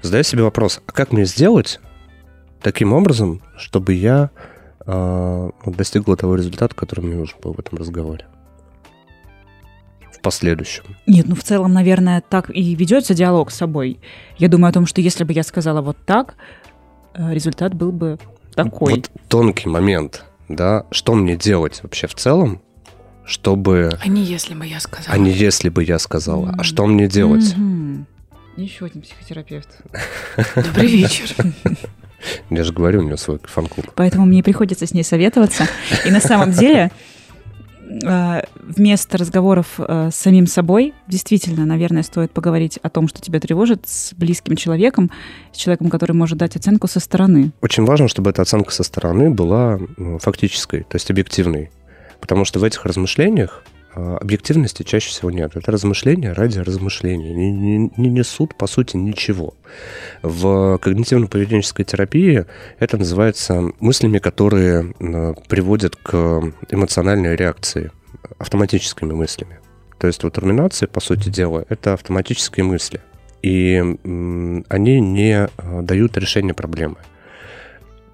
Задай 0.03 0.23
себе 0.23 0.43
вопрос, 0.43 0.79
а 0.85 0.91
как 0.91 1.11
мне 1.11 1.25
сделать 1.25 1.79
таким 2.61 2.93
образом, 2.93 3.41
чтобы 3.57 3.93
я 3.95 4.29
достигла 4.85 6.17
того 6.17 6.35
результата, 6.35 6.75
который 6.75 7.01
мне 7.01 7.15
нужен 7.15 7.37
был 7.41 7.53
в 7.53 7.59
этом 7.59 7.77
разговоре? 7.77 8.25
В 10.11 10.19
последующем. 10.21 10.83
Нет, 11.07 11.27
ну 11.27 11.35
в 11.35 11.43
целом, 11.43 11.73
наверное, 11.73 12.21
так 12.21 12.49
и 12.49 12.75
ведется 12.75 13.13
диалог 13.13 13.51
с 13.51 13.55
собой. 13.55 13.99
Я 14.37 14.47
думаю 14.47 14.69
о 14.69 14.73
том, 14.73 14.85
что 14.85 15.01
если 15.01 15.23
бы 15.23 15.33
я 15.33 15.43
сказала 15.43 15.81
вот 15.81 15.97
так, 16.05 16.35
э, 17.13 17.33
результат 17.33 17.73
был 17.73 17.91
бы 17.91 18.17
такой. 18.55 18.95
Вот 18.95 19.11
тонкий 19.27 19.67
момент, 19.69 20.23
да, 20.49 20.85
что 20.91 21.13
мне 21.13 21.35
делать 21.35 21.81
вообще 21.83 22.07
в 22.07 22.15
целом, 22.15 22.61
чтобы... 23.25 23.91
А 24.01 24.07
не 24.07 24.21
если 24.23 24.53
бы 24.53 24.65
я 24.65 24.79
сказала. 24.79 25.13
А 25.13 25.17
не 25.17 25.31
если 25.31 25.69
бы 25.69 25.83
я 25.83 25.99
сказала, 25.99 26.49
а 26.49 26.57
М. 26.59 26.63
что 26.63 26.85
мне 26.85 27.07
делать? 27.07 27.55
Мгм. 27.55 28.05
Еще 28.55 28.85
один 28.85 29.01
психотерапевт. 29.01 29.81
Добрый 30.55 30.87
вечер. 30.87 31.35
Я 32.49 32.63
же 32.63 32.73
говорю, 32.73 32.99
у 32.99 33.03
него 33.03 33.17
свой 33.17 33.39
фан-клуб. 33.43 33.91
Поэтому 33.95 34.25
мне 34.25 34.43
приходится 34.43 34.85
с 34.85 34.93
ней 34.93 35.03
советоваться. 35.03 35.67
И 36.05 36.11
на 36.11 36.19
самом 36.19 36.51
деле 36.51 36.91
э, 38.03 38.41
вместо 38.61 39.17
разговоров 39.17 39.67
э, 39.77 40.09
с 40.11 40.15
самим 40.15 40.47
собой, 40.47 40.93
действительно, 41.07 41.65
наверное, 41.65 42.03
стоит 42.03 42.31
поговорить 42.31 42.79
о 42.81 42.89
том, 42.89 43.07
что 43.07 43.21
тебя 43.21 43.39
тревожит 43.39 43.87
с 43.87 44.13
близким 44.13 44.55
человеком, 44.55 45.11
с 45.51 45.57
человеком, 45.57 45.89
который 45.89 46.13
может 46.13 46.37
дать 46.37 46.55
оценку 46.55 46.87
со 46.87 46.99
стороны. 46.99 47.51
Очень 47.61 47.85
важно, 47.85 48.07
чтобы 48.07 48.29
эта 48.29 48.41
оценка 48.41 48.71
со 48.71 48.83
стороны 48.83 49.29
была 49.29 49.79
ну, 49.97 50.19
фактической, 50.19 50.81
то 50.83 50.95
есть 50.95 51.09
объективной. 51.11 51.71
Потому 52.19 52.45
что 52.45 52.59
в 52.59 52.63
этих 52.63 52.85
размышлениях 52.85 53.63
а, 53.65 53.72
объективности 53.95 54.83
чаще 54.83 55.09
всего 55.09 55.31
нет. 55.31 55.55
Это 55.55 55.71
размышления 55.71 56.33
ради 56.33 56.59
размышления. 56.59 57.33
Не, 57.33 57.51
не- 57.51 57.91
не 57.97 58.09
несут, 58.09 58.55
по 58.57 58.67
сути, 58.67 58.97
ничего. 58.97 59.53
В 60.21 60.79
когнитивно-поведенческой 60.81 61.85
терапии 61.85 62.45
это 62.79 62.97
называется 62.97 63.71
мыслями, 63.79 64.19
которые 64.19 64.93
приводят 65.47 65.95
к 65.95 66.53
эмоциональной 66.69 67.35
реакции, 67.35 67.91
автоматическими 68.39 69.13
мыслями. 69.13 69.59
То 69.99 70.07
есть 70.07 70.23
вот 70.23 70.37
руминация, 70.37 70.87
по 70.87 70.99
сути 70.99 71.29
дела, 71.29 71.65
это 71.69 71.93
автоматические 71.93 72.65
мысли. 72.65 73.01
И 73.41 73.75
они 74.69 74.99
не 75.01 75.33
а, 75.33 75.81
дают 75.81 76.17
решения 76.17 76.53
проблемы. 76.53 76.95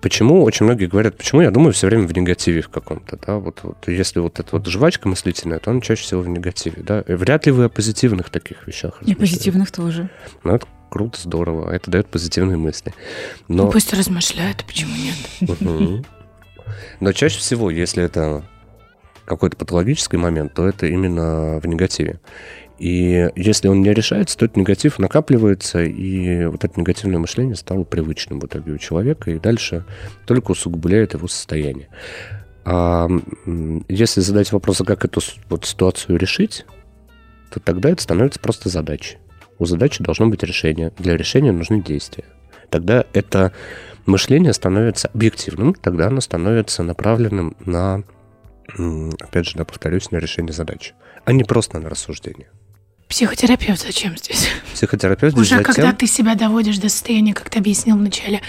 Почему 0.01 0.43
очень 0.43 0.65
многие 0.65 0.85
говорят, 0.85 1.17
почему 1.17 1.41
я 1.41 1.51
думаю 1.51 1.73
все 1.73 1.87
время 1.87 2.07
в 2.07 2.13
негативе 2.13 2.61
в 2.61 2.69
каком-то, 2.69 3.17
да, 3.25 3.35
вот, 3.35 3.59
вот 3.63 3.87
если 3.87 4.19
вот 4.19 4.39
эта 4.39 4.49
вот 4.53 4.65
жвачка 4.65 5.09
мыслительная, 5.09 5.59
то 5.59 5.71
она 5.71 5.81
чаще 5.81 6.03
всего 6.03 6.21
в 6.21 6.29
негативе, 6.29 6.81
да, 6.83 7.01
И 7.01 7.13
вряд 7.13 7.45
ли 7.45 7.51
вы 7.51 7.65
о 7.65 7.69
позитивных 7.69 8.29
таких 8.29 8.65
вещах 8.65 9.01
И 9.01 9.13
позитивных 9.13 9.71
тоже. 9.71 10.09
Ну, 10.43 10.55
это 10.55 10.65
круто, 10.89 11.19
здорово, 11.21 11.69
это 11.71 11.91
дает 11.91 12.07
позитивные 12.07 12.57
мысли. 12.57 12.93
Но, 13.47 13.65
Ну, 13.65 13.71
пусть 13.71 13.93
размышляют, 13.93 14.63
почему 14.65 14.93
нет. 14.95 16.05
Но 16.99 17.11
чаще 17.13 17.39
всего, 17.39 17.69
если 17.69 18.03
это 18.03 18.43
какой-то 19.25 19.57
патологический 19.57 20.17
момент, 20.17 20.53
то 20.53 20.67
это 20.67 20.87
именно 20.87 21.59
в 21.59 21.67
негативе. 21.67 22.19
И 22.79 23.29
если 23.35 23.67
он 23.67 23.81
не 23.81 23.93
решается, 23.93 24.37
то 24.37 24.45
этот 24.45 24.57
негатив 24.57 24.99
накапливается, 24.99 25.83
и 25.83 26.45
вот 26.45 26.63
это 26.63 26.79
негативное 26.79 27.19
мышление 27.19 27.55
стало 27.55 27.83
привычным 27.83 28.39
в 28.39 28.45
итоге 28.45 28.71
у 28.71 28.77
человека, 28.77 29.31
и 29.31 29.39
дальше 29.39 29.85
только 30.25 30.51
усугубляет 30.51 31.13
его 31.13 31.27
состояние. 31.27 31.89
А 32.63 33.09
если 33.89 34.21
задать 34.21 34.51
вопрос, 34.51 34.79
а 34.81 34.85
как 34.85 35.03
эту 35.03 35.21
вот 35.49 35.65
ситуацию 35.65 36.17
решить, 36.17 36.65
то 37.51 37.59
тогда 37.59 37.89
это 37.89 38.01
становится 38.01 38.39
просто 38.39 38.69
задачей. 38.69 39.17
У 39.57 39.65
задачи 39.65 40.01
должно 40.01 40.27
быть 40.27 40.43
решение. 40.43 40.93
Для 40.97 41.17
решения 41.17 41.51
нужны 41.51 41.83
действия. 41.83 42.25
Тогда 42.69 43.05
это 43.13 43.51
мышление 44.05 44.53
становится 44.53 45.09
объективным, 45.13 45.73
тогда 45.73 46.07
оно 46.07 46.21
становится 46.21 46.83
направленным 46.83 47.57
на, 47.65 48.03
опять 48.67 49.47
же, 49.47 49.57
да, 49.57 49.65
повторюсь, 49.65 50.11
на 50.11 50.17
решение 50.17 50.53
задачи, 50.53 50.93
а 51.25 51.33
не 51.33 51.43
просто 51.43 51.79
на 51.79 51.89
рассуждение. 51.89 52.47
Психотерапевт 53.09 53.81
зачем 53.81 54.15
здесь? 54.17 54.47
Психотерапевт 54.75 55.33
здесь 55.33 55.47
Уже 55.47 55.57
затем- 55.57 55.73
когда 55.73 55.93
ты 55.93 56.05
себя 56.05 56.35
доводишь 56.35 56.77
до 56.77 56.89
состояния, 56.89 57.33
как 57.33 57.49
ты 57.49 57.57
объяснил 57.57 57.97
вначале, 57.97 58.39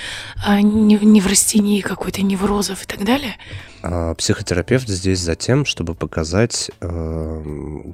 а, 0.47 0.61
нев- 0.61 1.03
неврастении 1.03 1.81
какой-то, 1.81 2.21
неврозов 2.23 2.83
и 2.85 2.87
так 2.87 3.03
далее, 3.05 3.37
А 3.83 4.15
психотерапевт 4.15 4.87
здесь 4.87 5.21
за 5.21 5.35
тем, 5.37 5.65
чтобы 5.65 5.95
показать, 5.95 6.71
э, 6.83 7.43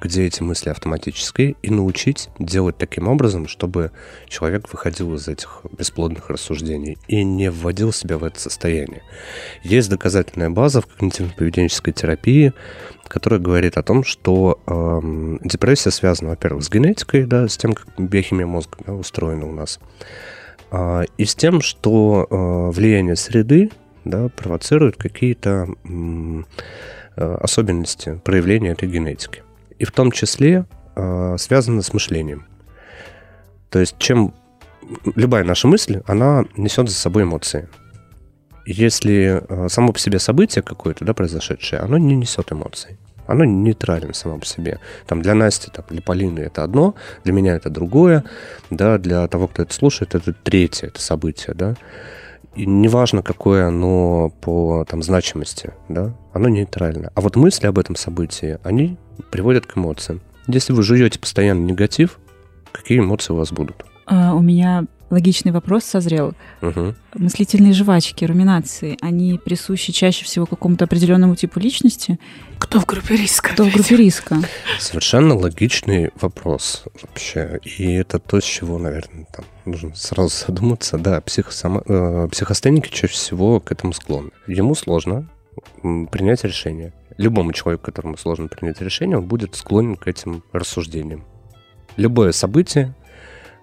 где 0.02 0.26
эти 0.26 0.42
мысли 0.42 0.68
автоматические, 0.70 1.54
и 1.62 1.70
научить 1.70 2.28
делать 2.40 2.76
таким 2.76 3.06
образом, 3.06 3.46
чтобы 3.46 3.92
человек 4.28 4.68
выходил 4.72 5.14
из 5.14 5.28
этих 5.28 5.60
бесплодных 5.78 6.28
рассуждений 6.28 6.98
и 7.06 7.22
не 7.22 7.52
вводил 7.52 7.92
себя 7.92 8.18
в 8.18 8.24
это 8.24 8.40
состояние. 8.40 9.04
Есть 9.62 9.88
доказательная 9.88 10.50
база 10.50 10.80
в 10.80 10.88
когнитивно-поведенческой 10.88 11.92
терапии, 11.92 12.52
которая 13.08 13.40
говорит 13.40 13.76
о 13.76 13.82
том, 13.82 14.04
что 14.04 14.60
эм, 14.66 15.38
депрессия 15.42 15.90
связана, 15.90 16.30
во-первых, 16.30 16.64
с 16.64 16.70
генетикой, 16.70 17.24
да, 17.24 17.48
с 17.48 17.56
тем, 17.56 17.72
как 17.72 17.86
биохимия 17.98 18.46
мозга 18.46 18.78
да, 18.86 18.92
устроена 18.92 19.46
у 19.46 19.52
нас, 19.52 19.80
а, 20.70 21.04
и 21.16 21.24
с 21.24 21.34
тем, 21.34 21.60
что 21.60 22.26
э, 22.28 22.76
влияние 22.76 23.16
среды 23.16 23.70
да, 24.04 24.28
провоцирует 24.28 24.96
какие-то 24.96 25.68
э, 25.84 27.36
особенности 27.40 28.20
проявления 28.24 28.70
этой 28.70 28.88
генетики. 28.88 29.42
И 29.78 29.84
в 29.84 29.92
том 29.92 30.10
числе 30.12 30.64
э, 30.94 31.36
связано 31.38 31.82
с 31.82 31.92
мышлением. 31.92 32.46
То 33.70 33.78
есть 33.78 33.96
чем 33.98 34.34
любая 35.14 35.44
наша 35.44 35.68
мысль, 35.68 36.00
она 36.06 36.44
несет 36.56 36.88
за 36.88 36.94
собой 36.94 37.24
эмоции. 37.24 37.68
Если 38.66 39.42
э, 39.48 39.68
само 39.68 39.92
по 39.92 39.98
себе 39.98 40.18
событие 40.18 40.62
какое-то, 40.62 41.04
да, 41.04 41.14
произошедшее, 41.14 41.80
оно 41.80 41.98
не 41.98 42.16
несет 42.16 42.52
эмоций. 42.52 42.98
Оно 43.26 43.44
нейтрально 43.44 44.12
само 44.12 44.38
по 44.38 44.46
себе. 44.46 44.80
Там 45.06 45.22
для 45.22 45.34
Насти, 45.34 45.70
там, 45.70 45.84
для 45.88 46.02
Полины 46.02 46.40
это 46.40 46.62
одно, 46.62 46.94
для 47.24 47.32
меня 47.32 47.54
это 47.54 47.70
другое, 47.70 48.24
да, 48.70 48.98
для 48.98 49.26
того, 49.28 49.48
кто 49.48 49.62
это 49.62 49.74
слушает, 49.74 50.14
это 50.14 50.32
третье, 50.32 50.88
это 50.88 51.00
событие, 51.00 51.54
да. 51.54 51.76
И 52.54 52.66
неважно, 52.66 53.22
какое 53.22 53.66
оно 53.66 54.30
по 54.40 54.84
там, 54.88 55.02
значимости, 55.02 55.72
да, 55.88 56.14
оно 56.32 56.48
нейтрально. 56.48 57.12
А 57.14 57.20
вот 57.20 57.36
мысли 57.36 57.66
об 57.66 57.78
этом 57.78 57.96
событии, 57.96 58.58
они 58.62 58.96
приводят 59.30 59.66
к 59.66 59.76
эмоциям. 59.76 60.20
Если 60.46 60.72
вы 60.72 60.82
жуете 60.82 61.18
постоянно 61.18 61.64
негатив, 61.64 62.18
какие 62.72 62.98
эмоции 62.98 63.32
у 63.32 63.36
вас 63.36 63.52
будут? 63.52 63.84
А, 64.06 64.34
у 64.34 64.40
меня 64.40 64.86
логичный 65.10 65.52
вопрос 65.52 65.84
созрел. 65.84 66.34
Мгм. 66.60 66.96
Мыслительные 67.14 67.72
жвачки, 67.72 68.24
руминации, 68.24 68.96
они 69.00 69.38
присущи 69.38 69.92
чаще 69.92 70.24
всего 70.24 70.46
какому-то 70.46 70.84
определенному 70.84 71.36
типу 71.36 71.60
личности, 71.60 72.18
кто 72.58 72.80
в 72.80 72.86
группе 72.86 73.16
риска? 73.16 73.50
кто 73.52 73.64
в 73.64 73.72
группе 73.72 73.96
риска. 73.96 74.38
Совершенно 74.78 75.34
логичный 75.34 76.10
вопрос 76.20 76.84
вообще. 77.02 77.60
И 77.64 77.92
это 77.92 78.18
то, 78.18 78.40
с 78.40 78.44
чего, 78.44 78.78
наверное, 78.78 79.26
там 79.32 79.44
нужно 79.64 79.94
сразу 79.94 80.34
задуматься. 80.46 80.98
Да, 80.98 81.20
психосома... 81.20 81.82
э, 81.86 82.28
психостеники 82.30 82.88
чаще 82.88 83.14
всего 83.14 83.60
к 83.60 83.72
этому 83.72 83.92
склонны. 83.92 84.30
Ему 84.46 84.74
сложно 84.74 85.28
принять 85.82 86.44
решение. 86.44 86.92
Любому 87.18 87.52
человеку, 87.52 87.84
которому 87.84 88.16
сложно 88.16 88.48
принять 88.48 88.80
решение, 88.80 89.18
он 89.18 89.24
будет 89.24 89.54
склонен 89.54 89.96
к 89.96 90.06
этим 90.06 90.42
рассуждениям. 90.52 91.24
Любое 91.96 92.32
событие 92.32 92.94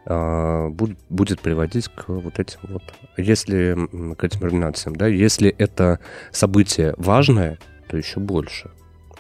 будет, 0.06 0.98
будет 1.10 1.40
приводить 1.42 1.88
к 1.88 2.10
вот 2.10 2.40
этим 2.40 2.60
вот, 2.64 2.84
если 3.18 3.78
к 4.16 4.24
этим 4.24 4.42
руминациям, 4.42 4.96
да, 4.96 5.08
если 5.08 5.50
это 5.58 6.00
событие 6.32 6.94
важное, 6.98 7.58
то 7.88 7.98
еще 7.98 8.20
больше. 8.20 8.70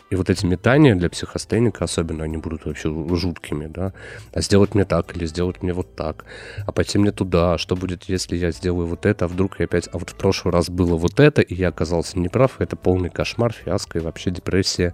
И 0.10 0.16
вот 0.16 0.30
эти 0.30 0.46
метания 0.46 0.94
для 0.94 1.10
психостеника 1.10 1.86
особенно, 1.86 2.24
они 2.24 2.38
будут 2.38 2.66
вообще 2.66 2.94
жуткими, 3.16 3.66
да. 3.66 3.94
А 4.32 4.42
сделать 4.42 4.75
мне 4.75 4.86
так 4.86 5.16
или 5.16 5.25
сделать 5.25 5.63
мне 5.63 5.74
вот 5.74 5.96
так, 5.96 6.25
а 6.68 6.72
пойти 6.72 7.00
мне 7.00 7.12
туда, 7.12 7.54
а 7.54 7.58
что 7.58 7.75
будет, 7.75 8.04
если 8.04 8.36
я 8.36 8.52
сделаю 8.52 8.86
вот 8.86 9.08
это, 9.08 9.25
а 9.25 9.28
вдруг 9.28 9.60
я 9.60 9.66
опять... 9.66 9.90
А 9.92 9.98
вот 9.98 10.12
в 10.12 10.16
прошлый 10.16 10.54
раз 10.54 10.70
было 10.70 10.98
вот 10.98 11.20
это, 11.20 11.42
и 11.42 11.56
я 11.56 11.70
оказался 11.70 12.20
неправ, 12.20 12.62
это 12.62 12.75
полный 12.75 13.10
кошмар, 13.10 13.54
фиаско 13.54 13.98
и 13.98 14.02
вообще 14.02 14.30
депрессия, 14.30 14.94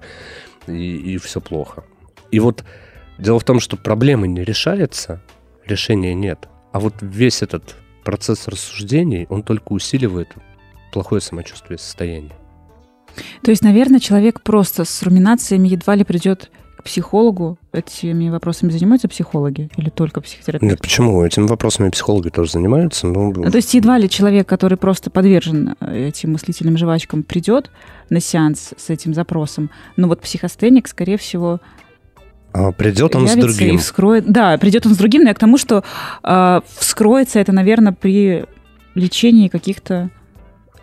и, 0.67 0.95
и 1.15 1.17
все 1.17 1.41
плохо. 1.41 1.83
И 2.31 2.39
вот 2.39 2.63
дело 3.17 3.39
в 3.39 3.43
том, 3.43 3.59
что 3.59 3.75
проблема 3.75 4.25
не 4.25 4.45
решается, 4.45 5.21
решения 5.69 6.13
нет. 6.13 6.47
А 6.71 6.79
вот 6.79 6.95
весь 7.01 7.41
этот 7.41 7.75
процесс 8.03 8.47
рассуждений, 8.47 9.25
он 9.29 9.43
только 9.43 9.71
усиливает 9.71 10.29
плохое 10.91 11.21
самочувствие 11.21 11.77
состояние. 11.77 12.33
То 13.43 13.51
есть, 13.51 13.63
наверное, 13.63 13.99
человек 13.99 14.41
просто 14.41 14.85
с 14.85 15.03
руминациями 15.03 15.67
едва 15.67 15.95
ли 15.95 16.03
придет 16.03 16.51
к 16.77 16.83
психологу. 16.83 17.57
Этими 17.73 18.29
вопросами 18.29 18.71
занимаются 18.71 19.09
психологи 19.09 19.69
или 19.75 19.89
только 19.89 20.21
психотерапевты? 20.21 20.65
Нет, 20.65 20.81
почему? 20.81 21.23
Этими 21.23 21.45
вопросами 21.45 21.89
психологи 21.89 22.29
тоже 22.29 22.51
занимаются. 22.51 23.07
Но... 23.07 23.31
Ну, 23.31 23.51
то 23.51 23.57
есть 23.57 23.73
едва 23.73 23.97
ли 23.97 24.09
человек, 24.09 24.47
который 24.47 24.77
просто 24.77 25.09
подвержен 25.09 25.75
э, 25.81 26.07
этим 26.07 26.31
мыслительным 26.31 26.77
жвачкам, 26.77 27.23
придет 27.23 27.69
на 28.09 28.21
сеанс 28.21 28.73
с 28.77 28.89
этим 28.89 29.13
запросом. 29.13 29.69
Но 29.97 30.07
вот 30.07 30.21
психостеник, 30.21 30.87
скорее 30.87 31.17
всего, 31.17 31.59
придет 32.77 33.15
он 33.15 33.27
с 33.27 33.35
другим. 33.35 33.75
И 33.75 33.77
вскроет... 33.77 34.25
Да, 34.31 34.57
придет 34.57 34.85
он 34.85 34.93
с 34.93 34.97
другим, 34.97 35.23
но 35.23 35.29
я 35.29 35.33
к 35.33 35.39
тому, 35.39 35.57
что 35.57 35.83
э, 36.23 36.61
вскроется 36.77 37.39
это, 37.39 37.51
наверное, 37.51 37.93
при 37.93 38.45
лечении 38.95 39.47
каких-то 39.47 40.09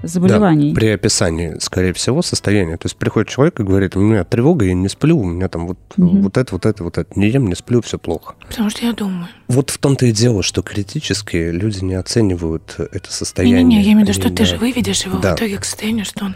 заболеваний. 0.02 0.70
Да, 0.72 0.80
при 0.80 0.88
описании, 0.88 1.56
скорее 1.60 1.92
всего, 1.92 2.22
состояния. 2.22 2.76
То 2.76 2.86
есть 2.86 2.96
приходит 2.96 3.28
человек 3.28 3.58
и 3.60 3.62
говорит, 3.62 3.96
у 3.96 4.00
меня 4.00 4.24
тревога, 4.24 4.64
я 4.64 4.74
не 4.74 4.88
сплю, 4.88 5.18
у 5.18 5.24
меня 5.24 5.48
там 5.48 5.66
вот, 5.66 5.78
угу. 5.96 6.18
вот 6.18 6.36
это, 6.36 6.54
вот 6.54 6.66
это, 6.66 6.84
вот 6.84 6.98
это. 6.98 7.18
Не 7.18 7.28
ем, 7.28 7.48
не 7.48 7.54
сплю, 7.54 7.80
все 7.82 7.98
плохо. 7.98 8.34
Потому 8.46 8.70
что 8.70 8.84
я 8.84 8.92
думаю. 8.92 9.28
Вот 9.48 9.70
в 9.70 9.78
том-то 9.78 10.06
и 10.06 10.12
дело, 10.12 10.42
что 10.42 10.62
критически 10.62 11.50
люди 11.50 11.82
не 11.84 11.94
оценивают 11.94 12.76
это 12.78 13.12
состояние. 13.12 13.62
Не-не-не, 13.62 13.82
я 13.82 13.92
имею 13.92 14.06
в 14.06 14.08
виду, 14.08 14.20
что 14.20 14.30
ты 14.30 14.44
же 14.44 14.56
выведешь 14.56 15.04
его 15.04 15.18
да. 15.18 15.34
в 15.34 15.38
итоге 15.38 15.58
к 15.58 15.64
состоянию, 15.64 16.04
что 16.04 16.26
он... 16.26 16.34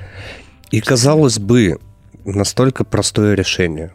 И, 0.71 0.81
казалось 0.81 1.39
бы, 1.39 1.79
настолько 2.25 2.85
простое 2.85 3.35
решение. 3.35 3.93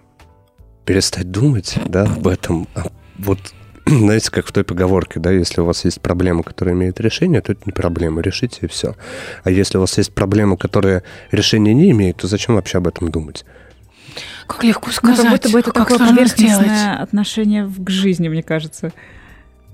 Перестать 0.85 1.31
думать, 1.31 1.77
да, 1.85 2.03
об 2.03 2.27
этом, 2.27 2.67
а 2.75 2.87
вот 3.17 3.39
знаете, 3.85 4.31
как 4.31 4.47
в 4.47 4.51
той 4.51 4.63
поговорке, 4.63 5.19
да, 5.19 5.31
если 5.31 5.61
у 5.61 5.65
вас 5.65 5.85
есть 5.85 6.01
проблема, 6.01 6.43
которая 6.43 6.75
имеет 6.75 6.99
решение, 6.99 7.41
то 7.41 7.51
это 7.51 7.61
не 7.65 7.71
проблема, 7.71 8.21
решите 8.21 8.59
и 8.61 8.67
все. 8.67 8.95
А 9.43 9.51
если 9.51 9.77
у 9.77 9.81
вас 9.81 9.97
есть 9.97 10.13
проблема, 10.13 10.57
которая 10.57 11.03
решения 11.31 11.73
не 11.73 11.91
имеет, 11.91 12.17
то 12.17 12.27
зачем 12.27 12.55
вообще 12.55 12.79
об 12.79 12.87
этом 12.87 13.11
думать? 13.11 13.45
Как 14.47 14.63
легко 14.63 14.91
сказать. 14.91 15.17
Ну, 15.17 15.23
как 15.23 15.31
будто 15.31 15.49
бы 15.49 15.59
это 15.59 15.71
как 15.71 15.87
такое 15.87 16.07
поверхностное 16.09 17.01
отношение 17.01 17.69
к 17.77 17.89
жизни, 17.89 18.27
мне 18.27 18.43
кажется. 18.43 18.91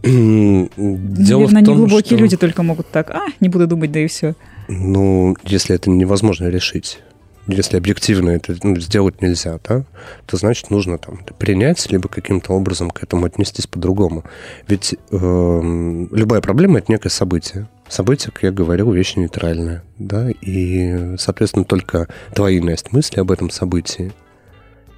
Дело 0.03 0.69
Наверное, 0.71 1.63
том, 1.63 1.75
неглубокие 1.75 2.17
что... 2.17 2.23
люди 2.23 2.35
только 2.35 2.63
могут 2.63 2.89
так, 2.89 3.11
а, 3.11 3.27
не 3.39 3.49
буду 3.49 3.67
думать, 3.67 3.91
да 3.91 3.99
и 3.99 4.07
все. 4.07 4.33
Ну, 4.67 5.37
если 5.43 5.75
это 5.75 5.89
невозможно 5.89 6.47
решить 6.47 6.99
если 7.48 7.77
объективно 7.77 8.31
это 8.31 8.55
ну, 8.63 8.79
сделать 8.79 9.21
нельзя, 9.21 9.60
да, 9.67 9.83
то 10.25 10.38
значит 10.38 10.69
нужно 10.69 10.98
там 10.98 11.19
принять, 11.39 11.91
либо 11.91 12.07
каким-то 12.07 12.53
образом 12.53 12.89
к 12.89 13.03
этому 13.03 13.25
отнестись 13.25 13.67
по-другому. 13.67 14.24
Ведь 14.67 14.95
э, 15.12 16.07
любая 16.12 16.41
проблема 16.41 16.79
это 16.79 16.91
некое 16.91 17.10
событие. 17.10 17.67
Событие, 17.89 18.31
как 18.31 18.43
я 18.43 18.51
говорил, 18.51 18.91
вещь 18.91 19.15
нейтральная, 19.15 19.83
да, 19.98 20.29
и, 20.29 21.17
соответственно, 21.17 21.65
только 21.65 22.07
двойность 22.33 22.93
мысли 22.93 23.19
об 23.19 23.31
этом 23.31 23.50
событии 23.50 24.13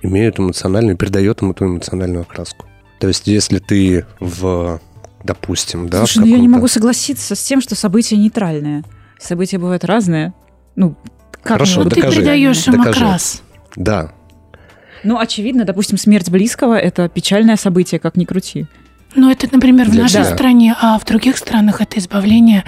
имеют 0.03 0.39
эмоциональную, 0.39 0.97
передает 0.97 1.41
ему 1.41 1.53
ту 1.53 1.65
эмоциональную 1.65 2.21
окраску. 2.21 2.67
То 2.99 3.07
есть, 3.07 3.27
если 3.27 3.59
ты 3.59 4.05
в, 4.19 4.79
допустим, 5.23 5.89
да, 5.89 5.99
Слушай, 5.99 6.19
ну 6.19 6.25
я 6.25 6.39
не 6.39 6.47
могу 6.47 6.67
согласиться 6.67 7.35
с 7.35 7.43
тем, 7.43 7.61
что 7.61 7.75
события 7.75 8.15
нейтральные. 8.15 8.83
События 9.19 9.57
бывают 9.57 9.83
разные. 9.85 10.33
Ну, 10.75 10.95
как 11.43 11.53
Хорошо, 11.53 11.83
ну, 11.83 11.89
докажи. 11.89 12.07
ты 12.07 12.15
придаешь 12.15 12.67
им 12.67 12.77
докажи. 12.77 13.03
окрас. 13.03 13.41
Да. 13.75 14.11
Ну, 15.03 15.19
очевидно, 15.19 15.65
допустим, 15.65 15.97
смерть 15.97 16.29
близкого– 16.29 16.77
это 16.79 17.09
печальное 17.09 17.57
событие, 17.57 17.99
как 17.99 18.15
ни 18.15 18.23
крути. 18.23 18.65
Ну, 19.15 19.29
это, 19.29 19.47
например, 19.51 19.89
в 19.89 19.95
нашей 19.95 20.23
да. 20.23 20.33
стране, 20.33 20.75
а 20.81 20.97
в 20.97 21.05
других 21.05 21.37
странах 21.37 21.81
это 21.81 21.99
избавление 21.99 22.63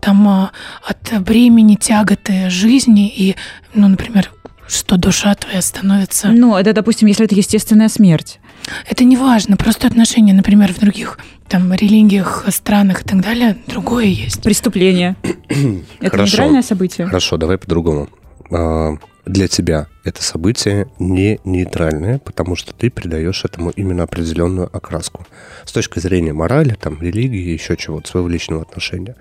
там 0.00 0.26
а, 0.26 0.50
от 0.82 1.22
бремени, 1.22 1.76
тяготы 1.76 2.50
жизни 2.50 3.08
и, 3.08 3.36
ну, 3.74 3.86
например, 3.88 4.32
что 4.66 4.96
душа 4.96 5.34
твоя 5.34 5.62
становится... 5.62 6.28
Ну, 6.28 6.56
это, 6.56 6.72
допустим, 6.72 7.06
если 7.06 7.26
это 7.26 7.34
естественная 7.34 7.88
смерть. 7.88 8.40
Это 8.88 9.04
не 9.04 9.16
важно, 9.16 9.56
просто 9.56 9.86
отношения, 9.86 10.32
например, 10.32 10.72
в 10.72 10.78
других 10.78 11.18
там 11.48 11.72
религиях, 11.72 12.44
странах 12.48 13.02
и 13.02 13.04
так 13.04 13.20
далее, 13.20 13.56
другое 13.66 14.06
есть. 14.06 14.42
Преступление. 14.42 15.16
это 15.22 16.10
Хорошо. 16.10 16.24
нейтральное 16.24 16.62
событие? 16.62 17.06
Хорошо, 17.06 17.36
давай 17.36 17.56
по-другому. 17.58 18.08
А, 18.50 18.96
для 19.28 19.48
тебя 19.48 19.88
это 20.04 20.22
событие 20.22 20.88
не 20.98 21.38
нейтральное, 21.44 22.18
потому 22.18 22.56
что 22.56 22.72
ты 22.72 22.90
придаешь 22.90 23.44
этому 23.44 23.70
именно 23.70 24.04
определенную 24.04 24.74
окраску. 24.74 25.26
С 25.64 25.72
точки 25.72 25.98
зрения 25.98 26.32
морали, 26.32 26.76
там, 26.80 27.00
религии, 27.00 27.52
еще 27.52 27.76
чего-то, 27.76 28.08
своего 28.08 28.28
личного 28.28 28.62
отношения. 28.62 29.16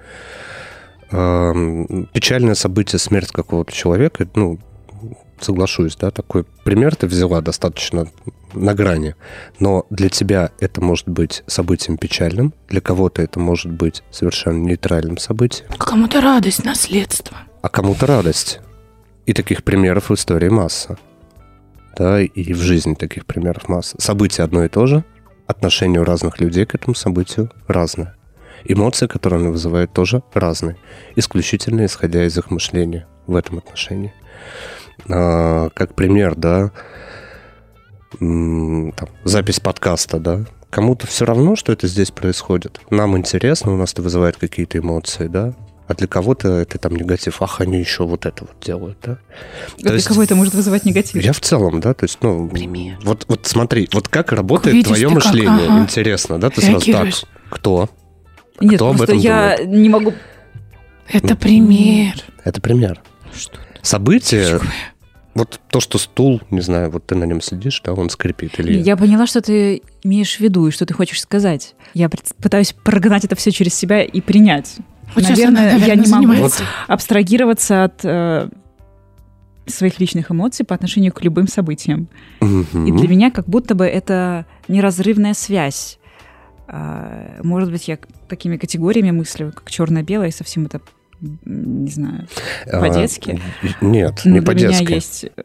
Печальное 1.09 2.55
событие, 2.55 2.99
смерть 2.99 3.31
какого-то 3.31 3.71
человека, 3.71 4.27
ну, 4.35 4.59
соглашусь, 5.39 5.95
да, 5.95 6.11
такой 6.11 6.45
пример 6.63 6.95
ты 6.95 7.07
взяла 7.07 7.41
достаточно 7.41 8.07
на 8.53 8.73
грани, 8.73 9.15
но 9.59 9.85
для 9.89 10.09
тебя 10.09 10.51
это 10.59 10.81
может 10.81 11.07
быть 11.07 11.43
событием 11.47 11.97
печальным, 11.97 12.53
для 12.67 12.81
кого-то 12.81 13.21
это 13.21 13.39
может 13.39 13.71
быть 13.71 14.03
совершенно 14.11 14.63
нейтральным 14.63 15.17
событием. 15.17 15.69
Кому-то 15.77 16.21
радость, 16.21 16.63
наследство. 16.63 17.37
А 17.61 17.69
кому-то 17.69 18.05
радость. 18.05 18.59
И 19.25 19.33
таких 19.33 19.63
примеров 19.63 20.09
в 20.09 20.13
истории 20.13 20.49
масса. 20.49 20.97
Да, 21.97 22.21
и 22.21 22.53
в 22.53 22.57
жизни 22.57 22.93
таких 22.93 23.25
примеров 23.25 23.67
масса. 23.69 23.95
Событие 23.99 24.45
одно 24.45 24.63
и 24.63 24.69
то 24.69 24.85
же, 24.85 25.03
отношение 25.47 25.99
у 25.99 26.03
разных 26.03 26.39
людей 26.39 26.65
к 26.65 26.75
этому 26.75 26.95
событию 26.95 27.51
разное. 27.67 28.15
Эмоции, 28.63 29.07
которые 29.07 29.39
оно 29.39 29.51
вызывает, 29.51 29.93
тоже 29.93 30.21
разные. 30.33 30.77
Исключительно 31.15 31.85
исходя 31.85 32.25
из 32.25 32.37
их 32.37 32.51
мышления 32.51 33.07
в 33.25 33.35
этом 33.35 33.57
отношении. 33.57 34.13
А, 35.09 35.69
как 35.73 35.95
пример, 35.95 36.35
да, 36.35 36.71
там, 38.19 38.93
запись 39.23 39.59
подкаста, 39.59 40.19
да, 40.19 40.45
кому-то 40.69 41.07
все 41.07 41.25
равно, 41.25 41.55
что 41.55 41.71
это 41.71 41.87
здесь 41.87 42.11
происходит. 42.11 42.79
Нам 42.89 43.17
интересно, 43.17 43.73
у 43.73 43.77
нас 43.77 43.93
это 43.93 44.01
вызывает 44.01 44.37
какие-то 44.37 44.79
эмоции, 44.79 45.27
да, 45.27 45.53
а 45.87 45.93
для 45.93 46.07
кого-то 46.07 46.49
это 46.49 46.77
там 46.77 46.95
негатив. 46.95 47.41
Ах, 47.41 47.61
они 47.61 47.79
еще 47.79 48.03
вот 48.03 48.25
это 48.25 48.43
вот 48.43 48.55
делают, 48.61 48.97
да? 49.01 49.19
А 49.77 49.81
для 49.81 49.93
есть, 49.93 50.07
кого 50.07 50.21
это 50.21 50.35
может 50.35 50.53
вызывать 50.53 50.83
негатив? 50.83 51.23
Я 51.23 51.31
в 51.31 51.39
целом, 51.39 51.79
да, 51.79 51.93
то 51.93 52.03
есть, 52.03 52.17
ну... 52.21 52.49
Пример. 52.49 52.97
Вот, 53.03 53.25
вот 53.29 53.47
смотри, 53.47 53.87
вот 53.93 54.09
как 54.09 54.33
работает 54.33 54.75
Видишь, 54.75 54.89
твое 54.89 55.07
мышление, 55.07 55.67
как, 55.67 55.69
ага. 55.69 55.79
интересно, 55.83 56.39
да? 56.39 56.49
Ты 56.49 56.61
сразу 56.61 56.91
так, 56.91 57.07
кто? 57.49 57.89
Нет, 58.59 58.75
кто 58.75 58.89
об 58.89 59.01
этом 59.01 59.17
я 59.17 59.55
думает? 59.57 59.79
не 59.81 59.89
могу... 59.89 60.13
Это 61.09 61.37
пример. 61.37 62.15
Это 62.43 62.59
пример. 62.59 63.01
Что? 63.33 63.57
Событие... 63.87 64.59
Вот 65.33 65.59
то, 65.69 65.79
что 65.79 65.99
стул, 65.99 66.41
не 66.49 66.61
знаю, 66.61 66.89
вот 66.89 67.05
ты 67.05 67.13
на 67.13 67.25
нем 67.25 67.41
сидишь, 67.41 67.79
да, 67.85 67.93
он 67.93 68.09
скрипит 68.09 68.59
или... 68.59 68.79
Я 68.79 68.97
поняла, 68.97 69.27
что 69.27 69.39
ты 69.39 69.83
имеешь 70.01 70.37
в 70.37 70.39
виду 70.39 70.65
и 70.65 70.71
что 70.71 70.87
ты 70.87 70.95
хочешь 70.95 71.21
сказать. 71.21 71.75
Я 71.93 72.09
пытаюсь 72.09 72.73
прогнать 72.73 73.23
это 73.23 73.35
все 73.35 73.51
через 73.51 73.75
себя 73.75 74.03
и 74.03 74.19
принять. 74.19 74.77
Вот 75.13 75.23
наверное, 75.23 75.73
наверное, 75.73 75.87
я 75.87 75.95
не 75.95 76.09
могу 76.09 76.41
вот. 76.41 76.59
абстрагироваться 76.87 77.83
от 77.83 77.99
э, 78.03 78.49
своих 79.67 79.99
личных 79.99 80.31
эмоций 80.31 80.65
по 80.65 80.73
отношению 80.73 81.13
к 81.13 81.21
любым 81.21 81.47
событиям. 81.47 82.09
Угу. 82.41 82.87
И 82.87 82.91
для 82.93 83.07
меня 83.07 83.29
как 83.29 83.47
будто 83.47 83.75
бы 83.75 83.85
это 83.85 84.47
неразрывная 84.67 85.35
связь. 85.35 85.99
Э, 86.67 87.41
может 87.43 87.71
быть, 87.71 87.87
я 87.87 87.99
такими 88.27 88.57
категориями 88.57 89.11
мыслю, 89.11 89.51
как 89.53 89.69
черно-белое, 89.69 90.29
и 90.29 90.31
совсем 90.31 90.65
это 90.65 90.81
не 91.21 91.89
знаю, 91.89 92.27
а, 92.65 92.79
по-детски. 92.79 93.41
А, 93.63 93.85
нет, 93.85 94.21
не 94.25 94.41
по-детски. 94.41 94.83
У 94.83 94.85
меня 94.85 94.95
есть, 94.95 95.25
э, 95.25 95.41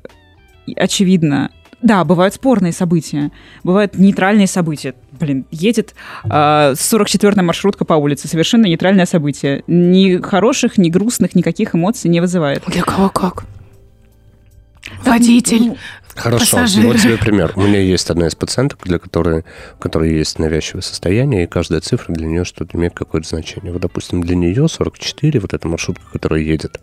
очевидно, 0.77 1.51
да, 1.83 2.05
бывают 2.05 2.35
спорные 2.35 2.73
события, 2.73 3.31
бывают 3.65 3.99
нейтральные 3.99 4.47
события. 4.47 4.95
Блин, 5.13 5.47
едет 5.51 5.95
э, 6.25 6.29
44-я 6.29 7.43
маршрутка 7.43 7.85
по 7.85 7.95
улице, 7.95 8.29
совершенно 8.29 8.67
нейтральное 8.67 9.07
событие. 9.07 9.65
Ни 9.67 10.19
хороших, 10.19 10.79
ни 10.79 10.91
грустных, 10.91 11.35
никаких 11.35 11.75
эмоций 11.75 12.09
не 12.09 12.21
вызывает. 12.21 12.63
Для 12.67 12.83
кого 12.83 13.09
как? 13.09 13.45
Водитель 15.05 15.69
ну, 15.69 15.77
Хорошо, 16.15 16.57
Пассажиры. 16.59 16.89
вот 16.89 16.97
тебе 17.01 17.17
пример. 17.17 17.53
У 17.57 17.63
меня 17.63 17.81
есть 17.81 18.11
одна 18.11 18.27
из 18.27 18.35
пациенток, 18.35 18.81
для 18.85 18.99
которой, 18.99 19.45
у 19.77 19.83
которой 19.83 20.13
есть 20.15 20.39
навязчивое 20.39 20.83
состояние, 20.83 21.45
и 21.45 21.47
каждая 21.47 21.81
цифра 21.81 22.13
для 22.13 22.27
нее 22.27 22.45
что-то 22.45 22.77
имеет 22.77 22.95
какое-то 22.95 23.29
значение. 23.29 23.73
Вот, 23.73 23.81
допустим, 23.83 24.23
для 24.23 24.37
нее 24.37 24.69
44, 24.69 25.41
вот 25.41 25.55
эта 25.55 25.67
маршрутка, 25.69 26.05
которая 26.13 26.41
едет, 26.41 26.81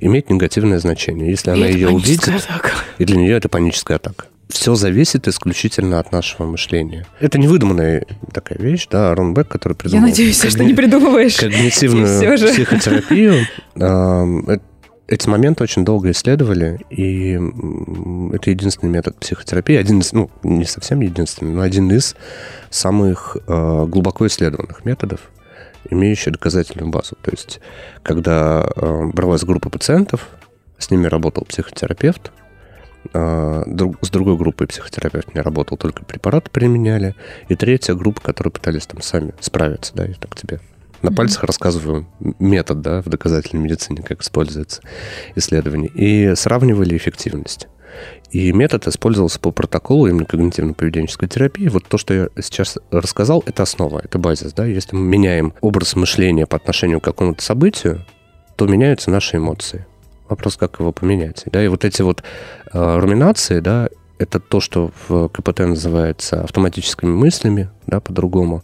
имеет 0.00 0.30
негативное 0.30 0.78
значение. 0.78 1.30
Если 1.30 1.50
она 1.50 1.66
И 1.66 1.70
это 1.70 1.78
ее 1.78 1.88
увидит, 1.90 2.28
атака. 2.28 2.70
и 2.98 3.04
для 3.04 3.16
нее 3.16 3.36
это 3.36 3.48
паническая 3.48 3.96
атака. 3.96 4.26
Все 4.48 4.74
зависит 4.76 5.28
исключительно 5.28 5.98
от 6.00 6.10
нашего 6.10 6.46
мышления. 6.46 7.04
Это 7.20 7.38
невыдуманная 7.38 8.06
такая 8.32 8.58
вещь, 8.58 8.86
да, 8.90 9.14
Рон 9.14 9.34
Бек, 9.34 9.46
который 9.48 9.74
Я 9.74 9.76
придумал... 9.76 10.08
надеюсь, 10.08 10.38
что 10.38 10.46
когни- 10.48 10.64
не 10.68 10.74
придумываешь. 10.74 11.36
когнитивную 11.36 12.38
психотерапию. 12.38 13.46
Ам, 13.78 14.48
э- 14.48 14.58
Эти 15.08 15.26
моменты 15.26 15.64
очень 15.64 15.86
долго 15.86 16.10
исследовали, 16.10 16.80
и 16.90 17.32
это 18.34 18.50
единственный 18.50 18.90
метод 18.90 19.16
психотерапии, 19.16 19.76
один 19.76 20.00
из, 20.00 20.12
ну, 20.12 20.30
не 20.42 20.66
совсем 20.66 21.00
единственный, 21.00 21.54
но 21.54 21.62
один 21.62 21.90
из 21.90 22.14
самых 22.68 23.38
э, 23.46 23.86
глубоко 23.86 24.26
исследованных 24.26 24.84
методов, 24.84 25.30
имеющий 25.88 26.30
доказательную 26.30 26.90
базу. 26.90 27.16
То 27.22 27.30
есть, 27.30 27.60
когда 28.02 28.70
э, 28.76 29.06
бралась 29.14 29.44
группа 29.44 29.70
пациентов, 29.70 30.28
с 30.76 30.90
ними 30.90 31.06
работал 31.06 31.46
психотерапевт, 31.46 32.30
э, 33.14 33.62
друг- 33.66 33.96
с 34.02 34.10
другой 34.10 34.36
группой 34.36 34.66
психотерапевт 34.66 35.34
не 35.34 35.40
работал, 35.40 35.78
только 35.78 36.04
препараты 36.04 36.50
применяли, 36.50 37.14
и 37.48 37.56
третья 37.56 37.94
группа, 37.94 38.20
которые 38.20 38.52
пытались 38.52 38.86
там 38.86 39.00
сами 39.00 39.32
справиться, 39.40 39.94
да, 39.94 40.04
я 40.04 40.14
так 40.20 40.36
тебе 40.36 40.60
на 41.02 41.12
пальцах 41.12 41.44
рассказываю 41.44 42.06
метод, 42.38 42.80
да, 42.80 43.02
в 43.02 43.08
доказательной 43.08 43.62
медицине, 43.62 44.02
как 44.02 44.22
используется 44.22 44.82
исследование, 45.34 45.90
и 45.94 46.34
сравнивали 46.34 46.96
эффективность. 46.96 47.68
И 48.30 48.52
метод 48.52 48.86
использовался 48.86 49.40
по 49.40 49.50
протоколу 49.50 50.06
именно 50.06 50.24
когнитивно-поведенческой 50.24 51.28
терапии. 51.28 51.68
Вот 51.68 51.86
то, 51.86 51.96
что 51.96 52.14
я 52.14 52.28
сейчас 52.42 52.78
рассказал, 52.90 53.42
это 53.46 53.62
основа, 53.62 54.00
это 54.04 54.18
базис. 54.18 54.52
Да? 54.52 54.66
Если 54.66 54.94
мы 54.94 55.02
меняем 55.02 55.54
образ 55.62 55.96
мышления 55.96 56.46
по 56.46 56.56
отношению 56.56 57.00
к 57.00 57.04
какому-то 57.04 57.42
событию, 57.42 58.04
то 58.56 58.66
меняются 58.66 59.10
наши 59.10 59.38
эмоции. 59.38 59.86
Вопрос, 60.28 60.56
как 60.56 60.78
его 60.78 60.92
поменять. 60.92 61.44
Да? 61.46 61.64
И 61.64 61.68
вот 61.68 61.86
эти 61.86 62.02
вот 62.02 62.22
э, 62.72 62.98
руминации, 62.98 63.60
да, 63.60 63.88
это 64.18 64.40
то, 64.40 64.60
что 64.60 64.90
в 65.08 65.28
КПТ 65.28 65.60
называется 65.60 66.42
автоматическими 66.42 67.10
мыслями, 67.10 67.70
да, 67.86 68.00
по-другому. 68.00 68.62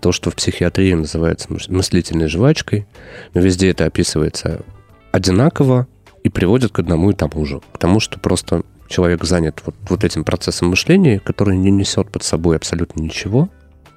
То, 0.00 0.12
что 0.12 0.30
в 0.30 0.36
психиатрии 0.36 0.94
называется 0.94 1.48
мыс- 1.48 1.70
мыслительной 1.70 2.28
жвачкой. 2.28 2.86
Но 3.34 3.40
везде 3.40 3.70
это 3.70 3.84
описывается 3.84 4.62
одинаково 5.10 5.86
и 6.22 6.28
приводит 6.28 6.72
к 6.72 6.78
одному 6.78 7.10
и 7.10 7.14
тому 7.14 7.44
же. 7.44 7.60
К 7.72 7.78
тому, 7.78 8.00
что 8.00 8.18
просто 8.18 8.62
человек 8.88 9.24
занят 9.24 9.62
вот, 9.64 9.74
вот 9.88 10.04
этим 10.04 10.24
процессом 10.24 10.68
мышления, 10.68 11.18
который 11.18 11.56
не 11.56 11.70
несет 11.70 12.10
под 12.10 12.22
собой 12.22 12.56
абсолютно 12.56 13.00
ничего 13.00 13.48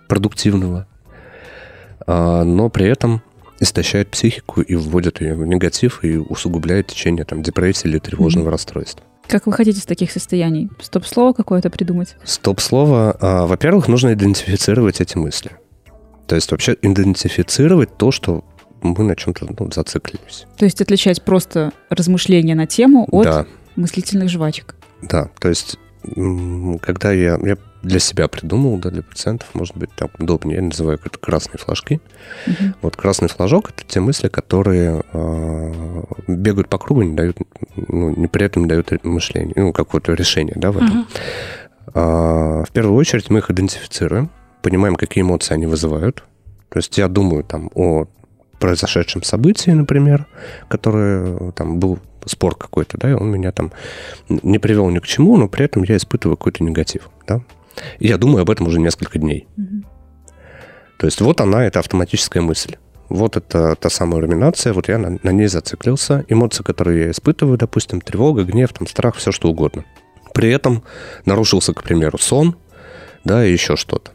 продуктивного, 0.08 0.88
а, 2.08 2.44
но 2.44 2.70
при 2.70 2.88
этом 2.88 3.22
истощает 3.60 4.10
психику 4.10 4.62
и 4.62 4.76
вводит 4.76 5.22
ее 5.22 5.36
в 5.36 5.46
негатив 5.46 6.04
и 6.04 6.18
усугубляет 6.18 6.88
течение 6.88 7.26
там, 7.26 7.42
депрессии 7.42 7.88
или 7.88 8.00
тревожного 8.00 8.52
расстройства. 8.52 9.04
Как 9.28 9.46
вы 9.48 9.54
хотите 9.54 9.80
из 9.80 9.86
таких 9.86 10.12
состояний? 10.12 10.70
Стоп-слово 10.82 11.34
какое-то 11.34 11.70
придумать? 11.70 12.16
Стоп-слово. 12.24 13.18
А, 13.20 13.48
Во-первых, 13.48 13.88
нужно 13.88 14.14
идентифицировать 14.14 15.02
эти 15.02 15.18
мысли. 15.18 15.52
То 16.28 16.36
есть 16.36 16.52
вообще 16.52 16.76
идентифицировать 16.82 17.98
то, 17.98 18.12
что 18.12 18.44
мы 18.82 19.04
на 19.04 19.16
чем-то 19.16 19.48
ну, 19.58 19.72
зациклились. 19.72 20.46
То 20.58 20.66
есть 20.66 20.82
отличать 20.82 21.24
просто 21.24 21.72
размышления 21.90 22.56
на 22.56 22.68
тему 22.68 23.08
от 23.12 23.24
Да, 23.26 23.46
мыслительных 23.76 24.30
жвачек. 24.30 24.76
да. 25.02 25.30
То 25.40 25.50
есть 25.50 25.78
когда 26.82 27.12
я, 27.12 27.40
я 27.44 27.58
для 27.86 28.00
себя 28.00 28.28
придумал, 28.28 28.78
да, 28.78 28.90
для 28.90 29.04
пациентов, 29.04 29.50
может 29.54 29.78
быть, 29.78 29.92
так 29.96 30.20
удобнее, 30.20 30.58
я 30.58 30.64
называю 30.64 31.00
это 31.04 31.18
красные 31.20 31.60
флажки. 31.60 32.02
Мгм. 32.48 32.76
Вот 32.82 32.96
красный 32.96 33.30
флажок 33.30 33.70
это 33.70 33.84
те 33.88 34.00
мысли, 34.00 34.28
которые 34.28 35.04
э, 35.14 36.04
бегают 36.28 36.68
по 36.68 36.78
кругу, 36.78 37.04
не 37.04 37.16
дают, 37.16 37.38
ну, 37.76 38.10
не 38.16 38.28
при 38.28 38.46
этом 38.46 38.64
не 38.64 38.70
дают 38.70 38.92
мышление, 39.04 39.54
ну, 39.56 39.72
какое-то 39.72 40.14
решение, 40.14 40.56
да, 40.56 40.72
в 40.72 40.78
этом. 40.78 40.90
Мгм. 40.90 41.08
А, 41.94 42.64
В 42.64 42.72
первую 42.72 42.96
очередь 42.96 43.30
мы 43.30 43.40
их 43.40 43.52
идентифицируем, 43.52 44.30
понимаем, 44.62 44.96
какие 44.96 45.22
эмоции 45.22 45.54
они 45.54 45.68
вызывают. 45.68 46.24
То 46.70 46.80
есть 46.80 46.98
я 46.98 47.08
думаю 47.08 47.44
там 47.44 47.70
о 47.76 48.06
произошедшем 48.60 49.22
событии, 49.22 49.70
например, 49.72 50.26
которое 50.68 51.52
там 51.52 51.80
был 51.80 52.00
спор 52.26 52.56
какой-то, 52.56 52.98
да, 52.98 53.12
и 53.12 53.14
он 53.14 53.30
меня 53.30 53.52
там 53.52 53.72
не 54.28 54.58
привел 54.58 54.90
ни 54.90 54.98
к 54.98 55.06
чему, 55.06 55.38
но 55.38 55.48
при 55.48 55.66
этом 55.66 55.84
я 55.84 55.96
испытываю 55.98 56.38
какой-то 56.38 56.64
негатив, 56.64 57.10
да. 57.28 57.42
И 58.00 58.08
я 58.08 58.18
думаю 58.18 58.44
об 58.44 58.50
этом 58.50 58.68
уже 58.68 58.80
несколько 58.80 59.20
дней. 59.20 59.48
Мгм. 59.58 59.86
То 60.98 61.06
есть 61.06 61.22
вот 61.22 61.42
она, 61.42 61.66
это 61.66 61.80
автоматическая 61.80 62.42
мысль. 62.42 62.76
Вот 63.10 63.38
это 63.38 63.76
та 63.76 63.90
самая 63.90 64.22
руминация, 64.22 64.74
вот 64.74 64.88
я 64.88 64.98
на, 64.98 65.20
на 65.22 65.30
ней 65.30 65.48
зациклился. 65.48 66.26
Эмоции, 66.28 66.64
которые 66.64 67.06
я 67.06 67.12
испытываю, 67.12 67.58
допустим, 67.58 68.02
тревога, 68.02 68.44
гнев, 68.44 68.74
там, 68.74 68.88
страх, 68.88 69.16
все 69.16 69.32
что 69.32 69.50
угодно. 69.50 69.86
При 70.34 70.50
этом 70.52 70.84
нарушился, 71.26 71.74
к 71.74 71.84
примеру, 71.84 72.18
сон, 72.18 72.56
да, 73.24 73.46
и 73.46 73.52
еще 73.52 73.76
что-то. 73.76 74.12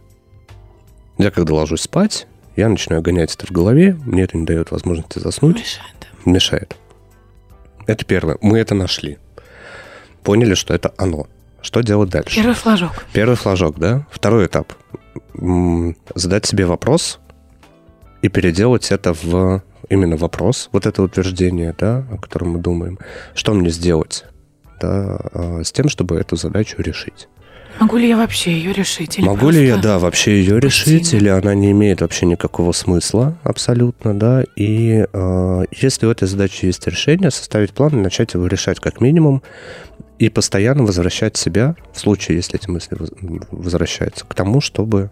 Я 1.19 1.31
когда 1.31 1.55
ложусь 1.55 1.83
спать, 1.83 2.27
я 2.57 2.69
начинаю 2.69 3.03
гонять 3.03 3.35
это 3.35 3.47
в 3.47 3.51
голове, 3.53 3.97
мне 4.05 4.23
это 4.23 4.37
не 4.37 4.45
дает 4.45 4.71
возможности 4.71 5.19
заснуть, 5.19 5.59
Мешает, 5.59 6.09
мешает. 6.25 6.77
Это 7.87 8.05
первое. 8.05 8.39
Мы 8.41 8.59
это 8.59 8.75
нашли. 8.75 9.19
Поняли, 10.23 10.55
что 10.55 10.75
это 10.75 10.93
оно. 10.97 11.27
Что 11.63 11.83
делать 11.83 12.11
дальше? 12.11 12.35
Первый 12.35 12.55
флажок. 12.55 13.05
Первый 13.13 13.37
флажок, 13.37 13.79
да? 13.79 14.07
Второй 14.11 14.47
этап. 14.47 14.73
Задать 16.15 16.47
себе 16.47 16.67
вопрос 16.67 17.21
и 18.23 18.29
переделать 18.29 18.91
это 18.91 19.13
в 19.15 19.63
именно 19.89 20.17
вопрос, 20.17 20.69
вот 20.73 20.87
это 20.87 21.03
утверждение, 21.03 21.75
да, 21.79 22.05
о 22.11 22.17
котором 22.17 22.51
мы 22.51 22.59
думаем. 22.61 22.99
Что 23.35 23.53
мне 23.53 23.71
сделать, 23.71 24.25
да, 24.81 25.19
а, 25.33 25.61
с 25.65 25.73
тем, 25.73 25.89
чтобы 25.89 26.17
эту 26.17 26.37
задачу 26.37 26.77
решить? 26.79 27.29
Могу 27.79 27.97
ли 27.97 28.09
я 28.09 28.17
вообще 28.17 28.53
ее 28.53 28.73
решить? 28.73 29.19
Или 29.19 29.27
Могу 29.27 29.49
ли 29.49 29.67
я, 29.67 29.79
да, 29.79 29.99
вообще 29.99 30.39
ее 30.41 30.61
решить, 30.61 31.15
или 31.15 31.29
она 31.29 31.55
не 31.55 31.71
имеет 31.71 32.03
вообще 32.03 32.27
никакого 32.27 32.73
смысла 32.73 33.39
абсолютно, 33.43 34.19
да, 34.19 34.45
и 34.55 35.07
э, 35.11 35.65
если 35.71 36.07
у 36.07 36.11
этой 36.11 36.29
задачи 36.29 36.67
есть 36.67 36.87
решение, 36.87 37.31
составить 37.31 37.73
план 37.73 37.99
и 37.99 38.03
начать 38.03 38.35
его 38.35 38.47
решать 38.47 38.81
как 38.81 39.01
минимум, 39.01 39.43
и 40.21 40.29
постоянно 40.29 40.85
возвращать 40.85 41.37
себя, 41.37 41.75
в 41.95 41.99
случае, 41.99 42.37
если 42.37 42.57
эти 42.61 42.69
мысли 42.71 42.95
воз- 42.95 43.11
возвращаются, 43.51 44.25
к 44.27 44.35
тому, 44.35 44.61
чтобы... 44.61 45.11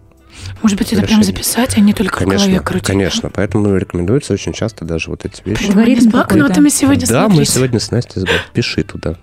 Может 0.63 0.77
быть, 0.79 0.93
это 0.93 1.03
прям 1.03 1.21
решение. 1.21 1.25
записать, 1.25 1.77
а 1.79 1.81
не 1.81 1.95
только 1.95 2.19
в 2.19 2.21
голове 2.21 2.39
Конечно, 2.39 2.63
крутить? 2.63 2.87
конечно, 2.87 3.31
поэтому 3.31 3.75
рекомендуется 3.77 4.35
очень 4.35 4.53
часто 4.53 4.85
даже 4.85 5.11
вот 5.11 5.25
эти 5.25 5.43
вещи. 5.49 5.67
Алгоритм 5.69 6.01
с 6.03 6.07
блокнотами 6.07 6.69
сегодня 6.69 7.07
Да, 7.07 7.23
мы 7.25 7.29
смотрите. 7.37 7.53
сегодня 7.53 7.81
с 7.81 7.91
Настей 7.91 8.21
забыли. 8.21 8.39
Пиши 8.53 8.83
туда 8.85 9.17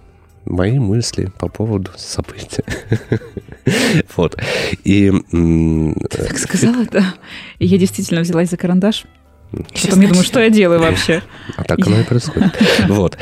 мои 0.45 0.79
мысли 0.79 1.31
по 1.39 1.47
поводу 1.47 1.91
события. 1.97 2.63
Вот. 4.15 4.37
И 4.83 5.07
м, 5.31 5.95
Так 6.11 6.37
сказала, 6.37 6.85
да. 6.91 7.15
Я 7.59 7.77
действительно 7.79 8.21
взялась 8.21 8.49
за 8.51 8.57
карандаш. 8.57 9.05
Потом 9.51 10.01
я 10.01 10.07
думаю, 10.09 10.23
что 10.23 10.39
я 10.41 10.49
делаю 10.49 10.79
вообще? 10.79 11.21
А 11.55 11.63
так 11.63 11.79
оно 11.85 11.99
и 11.99 12.03
происходит. 12.03 12.51
Вот. 12.87 13.17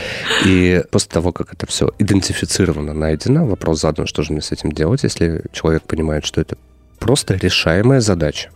И 0.46 0.84
после 0.92 1.12
того, 1.12 1.32
как 1.32 1.54
это 1.54 1.68
все 1.68 1.90
идентифицировано, 2.00 2.94
найдено, 2.94 3.46
вопрос 3.46 3.82
задан, 3.82 4.08
что 4.08 4.24
же 4.24 4.32
мне 4.32 4.42
с 4.42 4.52
этим 4.52 4.72
делать, 4.72 5.04
если 5.04 5.44
человек 5.52 5.84
понимает, 5.84 6.26
что 6.26 6.42
это 6.42 6.58
просто 7.00 7.36
решаемая 7.36 8.00
задача. 8.00 8.50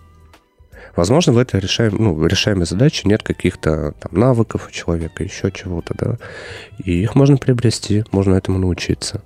Возможно, 0.95 1.32
в 1.32 1.38
этой 1.38 1.60
решаем, 1.60 1.95
ну, 1.99 2.25
решаемой 2.25 2.65
задаче 2.65 3.03
нет 3.06 3.21
каких-то 3.21 3.93
там 3.99 4.19
навыков 4.19 4.67
у 4.67 4.71
человека, 4.71 5.23
еще 5.23 5.51
чего-то, 5.51 5.93
да. 5.95 6.17
И 6.84 7.03
их 7.03 7.13
можно 7.13 7.38
приобрести, 7.38 8.03
можно 8.12 8.34
этому 8.34 8.58
научиться. 8.58 9.21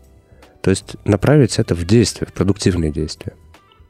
То 0.61 0.69
есть 0.69 0.95
направить 1.05 1.59
это 1.59 1.73
в 1.73 1.85
действие, 1.85 2.27
в 2.27 2.33
продуктивные 2.33 2.91
действия. 2.91 3.33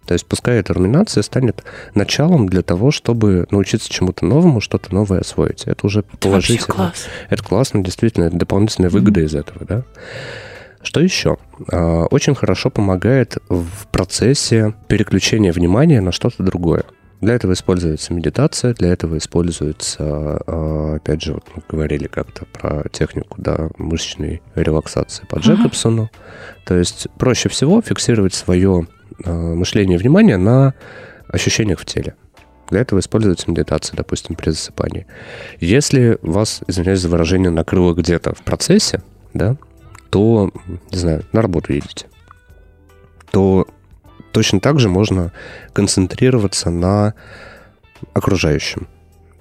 То 0.06 0.14
есть 0.14 0.26
пускай 0.26 0.60
эта 0.60 0.74
руминация 0.74 1.22
станет 1.24 1.64
началом 1.96 2.50
для 2.50 2.64
того, 2.64 2.92
чтобы 2.92 3.46
научиться 3.52 3.90
чему-то 3.92 4.26
новому, 4.26 4.60
что-то 4.60 4.94
новое 4.94 5.20
освоить. 5.20 5.64
Это 5.66 5.86
уже 5.86 6.00
Это 6.00 6.18
положительно. 6.18 6.68
класс. 6.76 7.06
Это 7.30 7.44
классно, 7.44 7.84
действительно, 7.84 8.26
это 8.26 8.36
дополнительная 8.38 8.90
выгода 8.90 9.22
из 9.22 9.36
этого, 9.36 9.66
да. 9.66 9.84
Что 10.84 11.00
еще? 11.00 11.38
А, 11.72 12.06
Очень 12.06 12.34
хорошо 12.34 12.70
помогает 12.72 13.38
в 13.50 13.88
процессе 13.92 14.74
переключения 14.88 15.54
внимания 15.54 16.02
на 16.02 16.12
что-то 16.12 16.42
другое. 16.44 16.84
Для 17.22 17.36
этого 17.36 17.54
используется 17.54 18.14
медитация, 18.14 18.74
для 18.74 18.92
этого 18.92 19.18
используется, 19.18 20.42
а, 20.48 20.96
опять 20.96 21.22
же, 21.22 21.34
вот 21.34 21.44
мы 21.56 21.62
говорили 21.70 22.08
как-то 22.08 22.46
про 22.46 22.84
технику 22.92 23.40
да, 23.40 23.70
мышечной 23.78 24.42
релаксации 24.56 25.26
по. 25.28 25.38
Джекобсону. 25.38 26.10
То 26.66 26.76
есть 26.78 27.08
проще 27.18 27.48
всего 27.50 27.82
фиксировать 27.82 28.34
свое 28.34 28.88
а, 29.24 29.32
мышление 29.32 29.98
и 29.98 30.02
внимание 30.02 30.38
на 30.38 30.74
ощущениях 31.28 31.80
в 31.80 31.86
теле. 31.86 32.16
Для 32.72 32.80
этого 32.80 33.00
используется 33.00 33.52
медитация, 33.52 33.98
допустим, 33.98 34.36
при 34.36 34.50
засыпании. 34.50 35.06
Если 35.60 36.18
вас, 36.24 36.62
извиняюсь 36.68 37.02
за 37.02 37.10
выражение, 37.10 37.52
накрыло 37.52 37.94
где-то 37.94 38.34
в 38.34 38.42
процессе, 38.42 39.04
да, 39.34 39.58
то, 40.10 40.52
не 40.92 40.98
знаю, 40.98 41.24
на 41.34 41.42
работу 41.42 41.72
едете. 41.74 42.08
то 43.32 43.68
точно 44.32 44.60
так 44.60 44.80
же 44.80 44.90
можно 44.90 45.32
концентрироваться 45.74 46.70
на 46.70 47.14
окружающем. 48.14 48.88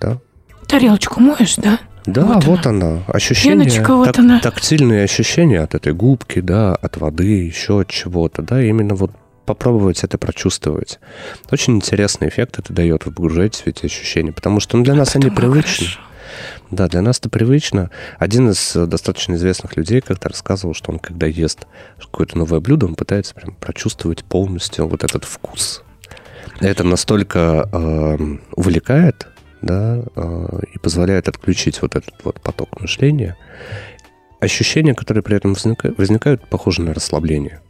Да? 0.00 0.18
Тарелочку 0.66 1.20
моешь, 1.20 1.56
да? 1.56 1.78
Да, 2.06 2.24
Вот 2.24 2.44
вот, 2.44 2.66
она. 2.66 2.86
она. 2.88 3.02
Ощущение, 3.08 3.68
Пеночка, 3.68 3.94
вот 3.94 4.06
так- 4.06 4.18
она. 4.18 4.40
тактильные 4.40 5.04
ощущения 5.04 5.60
от 5.60 5.74
этой 5.74 5.92
губки, 5.92 6.40
да, 6.40 6.74
от 6.74 6.96
воды, 6.96 7.44
еще 7.44 7.80
от 7.80 7.88
чего-то, 7.88 8.42
да, 8.42 8.62
именно 8.62 8.94
вот 8.94 9.10
попробовать 9.44 10.02
это 10.04 10.16
прочувствовать. 10.16 10.98
Очень 11.50 11.76
интересный 11.76 12.28
эффект 12.28 12.58
это 12.58 12.72
дает, 12.72 13.04
вы 13.04 13.12
погружаетесь 13.12 13.62
в 13.62 13.66
эти 13.66 13.86
ощущения, 13.86 14.32
потому 14.32 14.60
что 14.60 14.76
ну, 14.76 14.84
для 14.84 14.94
нас 14.94 15.14
они 15.16 15.28
привычны. 15.30 15.86
хорошо. 15.86 16.00
Да, 16.70 16.88
для 16.88 17.02
нас 17.02 17.18
это 17.18 17.28
привычно. 17.28 17.90
Один 18.18 18.50
из 18.50 18.76
э, 18.76 18.86
достаточно 18.86 19.34
известных 19.34 19.76
людей 19.76 20.00
как-то 20.00 20.28
рассказывал, 20.28 20.74
что 20.74 20.92
он, 20.92 20.98
когда 20.98 21.26
ест 21.26 21.66
какое-то 21.98 22.38
новое 22.38 22.60
блюдо, 22.60 22.86
он 22.86 22.94
пытается 22.94 23.34
прям 23.34 23.54
прочувствовать 23.54 24.24
полностью 24.24 24.86
вот 24.86 25.04
этот 25.04 25.24
вкус. 25.24 25.82
Это 26.60 26.84
настолько 26.84 27.68
эм, 27.72 28.42
увлекает, 28.54 29.28
да, 29.62 30.02
э, 30.14 30.60
и 30.74 30.78
позволяет 30.78 31.28
отключить 31.28 31.82
вот 31.82 31.96
этот 31.96 32.14
вот 32.24 32.40
поток 32.40 32.80
мышления. 32.80 33.36
Ощущения, 34.40 34.94
которые 34.94 35.22
при 35.22 35.36
этом 35.36 35.52
возника- 35.52 35.94
возникают, 35.96 36.48
похожи 36.48 36.82
на 36.82 36.94
расслабление. 36.94 37.60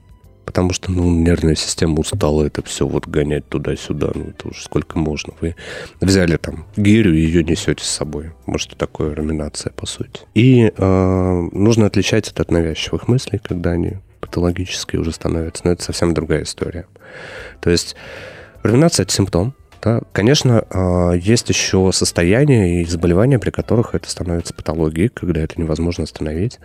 Потому 0.50 0.72
что, 0.72 0.90
ну, 0.90 1.08
нервная 1.08 1.54
система 1.54 2.00
устала 2.00 2.42
это 2.42 2.64
все 2.64 2.84
вот 2.84 3.06
гонять 3.06 3.48
туда-сюда. 3.48 4.10
Ну, 4.12 4.30
это 4.30 4.48
уже 4.48 4.64
сколько 4.64 4.98
можно. 4.98 5.32
Вы 5.40 5.54
взяли 6.00 6.38
там 6.38 6.66
гирю 6.76 7.14
и 7.14 7.20
ее 7.20 7.44
несете 7.44 7.84
с 7.84 7.88
собой. 7.88 8.32
Может, 8.46 8.76
такое 8.76 9.14
руминация, 9.14 9.70
по 9.70 9.86
сути. 9.86 10.22
И 10.34 10.72
э, 10.76 11.48
нужно 11.52 11.86
отличать 11.86 12.26
это 12.32 12.42
от 12.42 12.50
навязчивых 12.50 13.06
мыслей, 13.06 13.38
когда 13.40 13.70
они 13.70 13.98
патологические 14.20 15.00
уже 15.00 15.12
становятся. 15.12 15.62
Но 15.66 15.70
это 15.70 15.84
совсем 15.84 16.14
другая 16.14 16.42
история. 16.42 16.88
То 17.60 17.70
есть 17.70 17.94
руминация– 18.64 19.02
это 19.04 19.12
симптом. 19.12 19.54
Да? 19.82 20.02
Конечно, 20.12 20.64
э, 20.68 21.18
есть 21.18 21.48
еще 21.48 21.90
состояния 21.92 22.82
и 22.82 22.84
заболевания, 22.84 23.38
при 23.38 23.50
которых 23.50 23.94
это 23.94 24.10
становится 24.10 24.52
патологией, 24.52 25.08
когда 25.08 25.40
это 25.40 25.58
невозможно 25.60 26.04
остановить. 26.04 26.58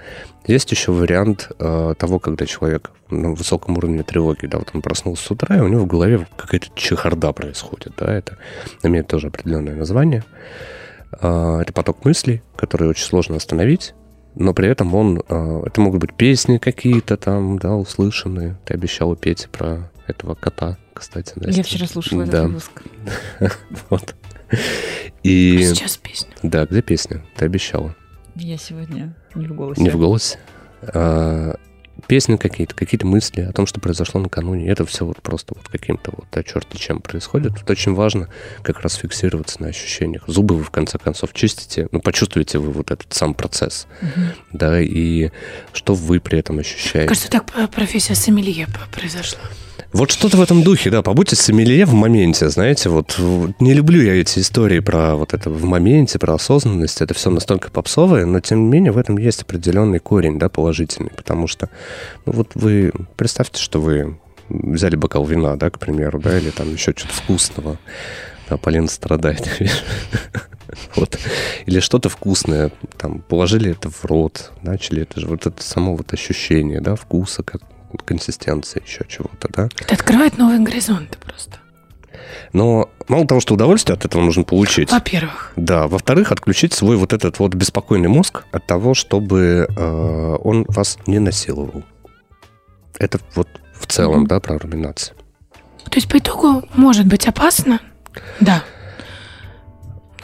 Есть 0.47 0.71
еще 0.71 0.91
вариант 0.91 1.49
э, 1.58 1.93
того, 1.97 2.19
когда 2.19 2.45
человек 2.45 2.91
на 3.10 3.32
высоком 3.32 3.78
уровне 3.78 4.04
тревоги, 4.04 4.47
да, 4.47 4.58
вот 4.58 4.71
он 4.73 4.82
проснулся 4.82 5.23
с 5.23 5.32
утра, 5.32 5.56
и 5.56 5.62
у 5.62 5.67
него 5.67 5.84
в 5.84 5.88
голове 5.88 6.28
какая-то 6.36 6.67
чехарда 6.75 7.32
происходит, 7.32 7.93
да, 7.97 8.13
это 8.13 8.38
имеет 8.84 9.08
тоже 9.08 9.28
определенное 9.28 9.75
название. 9.75 10.23
Э, 11.21 11.62
Это 11.62 11.71
поток 11.71 12.04
мыслей, 12.04 12.41
который 12.58 12.89
очень 12.89 13.06
сложно 13.06 13.38
остановить, 13.38 13.93
но 14.36 14.54
при 14.54 14.67
этом 14.67 14.93
он... 14.93 15.19
Это 15.19 15.80
могут 15.80 16.01
быть 16.01 16.13
песни 16.13 16.58
какие-то 16.58 17.15
там, 17.15 17.58
да, 17.58 17.73
услышанные. 17.75 18.58
Ты 18.65 18.73
обещала 18.73 19.15
петь 19.15 19.47
про 19.49 19.89
этого 20.08 20.36
кота, 20.36 20.78
кстати. 20.94 21.34
Настя. 21.36 21.58
Я 21.58 21.63
вчера 21.63 21.88
слушала 21.88 22.22
этот 22.24 22.32
Да, 22.34 22.44
выпуск. 22.48 22.72
вот. 23.89 24.15
И... 25.24 25.58
А 25.62 25.76
Сейчас 25.76 25.98
песня. 25.98 26.30
Да, 26.44 26.65
где 26.65 26.82
песня? 26.82 27.24
Ты 27.36 27.46
обещала. 27.46 27.96
Я 28.36 28.58
сегодня 28.58 29.15
не 29.34 29.48
в 29.48 29.54
голосе. 29.56 29.82
Не 29.82 29.89
в 29.89 29.98
голосе. 29.98 30.39
А, 30.82 31.56
песни 32.08 32.36
какие-то, 32.36 32.76
какие-то 32.76 33.08
мысли 33.08 33.41
о 33.41 33.52
том, 33.54 33.65
что 33.65 33.80
произошло 33.80 34.20
накануне. 34.20 34.68
Это 34.68 34.86
все 34.86 35.06
вот 35.06 35.22
просто 35.22 35.54
вот 35.56 35.68
каким-то 35.70 36.12
вот, 36.15 36.26
да, 36.32 36.44
черти 36.44 36.78
чем 36.78 37.00
происходит. 37.02 37.56
Тут 37.58 37.70
очень 37.70 37.94
важно 37.94 38.30
как 38.62 38.82
раз 38.82 38.96
фиксироваться 38.96 39.62
на 39.62 39.70
ощущениях. 39.70 40.24
Зубы 40.28 40.56
вы 40.56 40.63
в 40.63 40.70
конце 40.72 40.98
концов 40.98 41.34
чистите, 41.34 41.88
ну, 41.91 42.02
почувствуете 42.02 42.60
вы 42.60 42.72
вот 42.72 42.91
этот 42.91 43.12
сам 43.13 43.34
процесс, 43.34 43.88
Мгм. 44.02 44.28
да, 44.54 44.80
и 44.82 45.32
что 45.74 45.96
вы 45.96 46.20
при 46.20 46.39
этом 46.39 46.60
ощущаете. 46.60 47.08
Кажется, 47.08 47.32
так 47.32 47.46
э, 47.56 47.68
профессия 47.68 48.15
сомелье 48.15 48.68
произошла. 48.91 49.41
Вот 49.95 50.12
что-то 50.12 50.36
в 50.36 50.41
этом 50.41 50.62
духе, 50.62 50.89
да, 50.89 51.01
побудьте 51.01 51.38
сомелье 51.38 51.86
в 51.86 51.93
моменте, 51.93 52.49
знаете, 52.49 52.89
вот 52.89 53.17
не 53.62 53.73
люблю 53.73 54.01
я 54.01 54.19
эти 54.19 54.39
истории 54.39 54.81
про 54.81 55.15
вот 55.15 55.34
это 55.34 55.49
в 55.49 55.63
моменте, 55.63 56.19
про 56.19 56.34
осознанность, 56.34 56.99
это 56.99 57.13
все 57.13 57.29
настолько 57.29 57.71
попсовое, 57.71 58.25
но 58.25 58.41
тем 58.41 58.65
не 58.65 58.69
менее 58.71 58.91
в 58.91 58.97
этом 58.97 59.17
есть 59.17 59.43
определенный 59.43 59.99
корень, 59.99 60.38
да, 60.38 60.49
положительный, 60.49 61.12
потому 61.12 61.47
что, 61.47 61.69
ну 62.25 62.34
вот 62.34 62.51
вы 62.55 62.91
представьте, 63.15 63.62
что 63.62 63.79
вы 63.79 64.19
взяли 64.49 64.97
бокал 64.97 65.23
вина, 65.23 65.55
да, 65.55 65.69
к 65.69 65.79
примеру, 65.79 66.19
да, 66.19 66.38
или 66.38 66.49
там 66.49 66.73
еще 66.73 66.91
что-то 66.93 67.13
вкусного, 67.13 67.77
да, 68.49 68.58
Полина 68.58 68.89
страдает, 68.89 69.49
вот, 70.97 71.17
или 71.67 71.79
что-то 71.79 72.10
вкусное, 72.10 72.69
там, 72.97 73.19
положили 73.19 73.71
это 73.71 73.89
в 73.89 74.03
рот, 74.03 74.51
начали, 74.62 75.03
это 75.03 75.21
же 75.21 75.27
вот 75.27 75.45
это 75.45 75.63
само 75.63 75.95
вот 75.95 76.12
ощущение, 76.12 76.81
да, 76.81 76.97
вкуса, 76.97 77.43
как 77.43 77.62
консистенции, 78.03 78.81
еще 78.86 79.05
чего-то, 79.08 79.47
да, 79.49 79.69
Это 79.79 79.93
открывает 79.95 80.38
новые 80.38 80.60
горизонты 80.60 81.17
просто. 81.19 81.58
но 82.53 82.89
мало 83.08 83.27
того, 83.27 83.39
что 83.41 83.53
удовольствие 83.53 83.95
от 83.95 84.05
этого 84.05 84.21
нужно 84.21 84.43
получить, 84.43 84.91
Во-первых. 84.91 85.51
да, 85.55 85.88
во-вторых, 85.88 86.31
отключить 86.31 86.73
свой 86.73 86.95
вот 86.97 87.13
этот 87.13 87.39
вот 87.39 87.53
беспокойный 87.53 88.08
мозг 88.10 88.43
от 88.51 88.65
того, 88.65 88.93
чтобы 88.93 89.67
э, 89.69 90.38
он 90.43 90.65
вас 90.67 90.97
не 91.08 91.19
насиловал. 91.19 91.84
Это 92.97 93.19
вот 93.36 93.47
в 93.79 93.88
целом, 93.88 94.19
Мгм. 94.21 94.27
да, 94.27 94.39
про 94.39 94.58
руминацию. 94.58 95.15
То 95.86 95.95
есть 95.95 96.10
по 96.10 96.17
итогу 96.17 96.63
может 96.75 97.05
быть 97.05 97.27
опасно? 97.27 97.79
Да. 98.39 98.63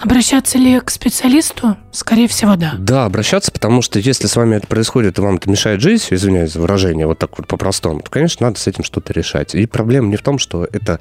Обращаться 0.01 0.57
ли 0.57 0.79
к 0.79 0.89
специалисту? 0.89 1.77
Скорее 1.91 2.27
всего, 2.27 2.55
да. 2.55 2.73
Да, 2.79 3.05
обращаться, 3.05 3.51
потому 3.51 3.83
что 3.83 3.99
если 3.99 4.25
с 4.25 4.35
вами 4.35 4.55
это 4.55 4.65
происходит, 4.65 5.19
и 5.19 5.21
вам 5.21 5.35
это 5.35 5.47
мешает 5.47 5.79
жить, 5.79 6.07
извиняюсь 6.09 6.53
за 6.53 6.59
выражение, 6.59 7.05
вот 7.05 7.19
так 7.19 7.37
вот 7.37 7.47
по-простому, 7.47 8.01
то, 8.01 8.09
конечно, 8.09 8.47
надо 8.47 8.59
с 8.59 8.65
этим 8.65 8.83
что-то 8.83 9.13
решать. 9.13 9.53
И 9.53 9.67
проблема 9.67 10.07
не 10.07 10.15
в 10.15 10.23
том, 10.23 10.39
что 10.39 10.67
это 10.71 10.99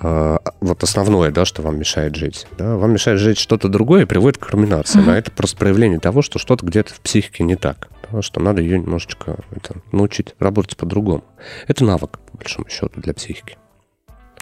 э, 0.00 0.38
вот 0.60 0.82
основное, 0.84 1.32
да, 1.32 1.44
что 1.44 1.62
вам 1.62 1.78
мешает 1.78 2.14
жить. 2.14 2.46
Да? 2.56 2.76
Вам 2.76 2.92
мешает 2.92 3.18
жить 3.18 3.38
что-то 3.38 3.68
другое 3.68 4.02
и 4.02 4.06
приводит 4.06 4.38
к 4.38 4.48
руминации. 4.50 5.00
Мгм. 5.00 5.10
А 5.10 5.16
это 5.16 5.32
просто 5.32 5.56
проявление 5.56 5.98
того, 5.98 6.22
что 6.22 6.38
что-то 6.38 6.64
где-то 6.64 6.94
в 6.94 7.00
психике 7.00 7.42
не 7.42 7.56
так. 7.56 7.88
да, 8.12 8.22
что 8.22 8.40
надо 8.40 8.62
ее 8.62 8.78
немножечко 8.78 9.38
это, 9.50 9.80
научить 9.90 10.36
работать 10.38 10.76
по-другому. 10.76 11.24
Это 11.66 11.84
навык, 11.84 12.18
по 12.30 12.38
большому 12.38 12.68
счету, 12.68 13.00
для 13.00 13.12
психики. 13.12 13.58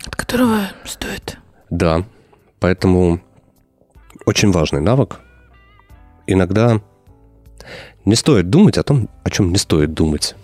От 0.04 0.14
которого 0.16 0.60
стоит. 0.84 1.38
Да, 1.70 2.04
поэтому 2.60 3.22
очень 4.26 4.50
важный 4.52 4.80
навык. 4.80 5.20
Иногда 6.26 6.80
не 8.04 8.14
стоит 8.14 8.50
думать 8.50 8.78
о 8.78 8.82
том, 8.82 9.08
о 9.22 9.30
чем 9.30 9.50
не 9.52 9.58
стоит 9.58 9.94
думать. 9.94 10.34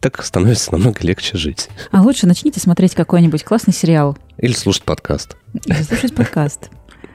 Так 0.00 0.22
становится 0.24 0.72
намного 0.72 1.00
легче 1.02 1.36
жить. 1.36 1.68
А 1.90 2.00
лучше 2.02 2.26
начните 2.26 2.60
смотреть 2.60 2.94
какой-нибудь 2.94 3.44
классный 3.44 3.74
сериал 3.74 4.16
Или 4.38 4.52
слушать 4.52 4.84
подкаст. 4.84 5.36
или 5.66 5.82
слушать 5.82 6.14
подкаст. 6.14 6.70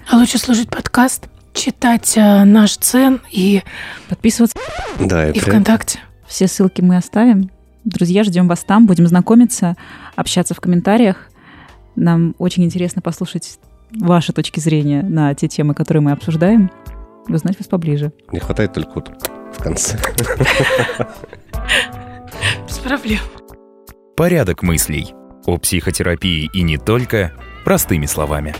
А 0.09 0.17
лучше 0.17 0.37
слушать 0.37 0.69
подкаст, 0.69 1.27
читать 1.53 2.13
э, 2.15 2.43
наш 2.45 2.77
цен 2.77 3.19
и, 3.31 3.63
Подписываться. 4.09 4.57
Да, 4.99 5.27
и 5.27 5.31
и 5.31 5.39
при- 5.39 5.49
ВКонтакте. 5.49 5.99
Все 6.27 6.47
ссылки 6.47 6.81
мы 6.81 6.97
оставим. 6.97 7.49
Друзья, 7.83 8.23
ждем 8.23 8.47
вас 8.47 8.63
там, 8.63 8.85
будем 8.85 9.07
знакомиться, 9.07 9.75
общаться 10.15 10.53
в 10.53 10.59
комментариях. 10.61 11.29
Нам 11.95 12.35
очень 12.37 12.63
интересно 12.63 13.01
послушать 13.01 13.59
ваши 13.91 14.33
точки 14.33 14.59
зрения 14.59 15.01
на 15.03 15.33
те 15.33 15.47
темы, 15.47 15.73
которые 15.73 16.01
мы 16.01 16.11
обсуждаем, 16.11 16.71
и 17.27 17.33
узнать 17.33 17.57
вас 17.59 17.67
поближе. 17.67 18.11
не 18.31 18.39
хватает 18.39 18.73
только 18.73 18.91
вот 18.95 19.11
в 19.53 19.61
конце. 19.61 19.99
Без 22.67 22.77
проблем. 22.79 23.19
Порядок 24.15 24.63
мыслей. 24.63 25.13
О 25.45 25.57
психотерапии 25.57 26.49
и 26.53 26.61
не 26.61 26.77
только. 26.77 27.33
Простыми 27.63 28.05
словами. 28.05 28.55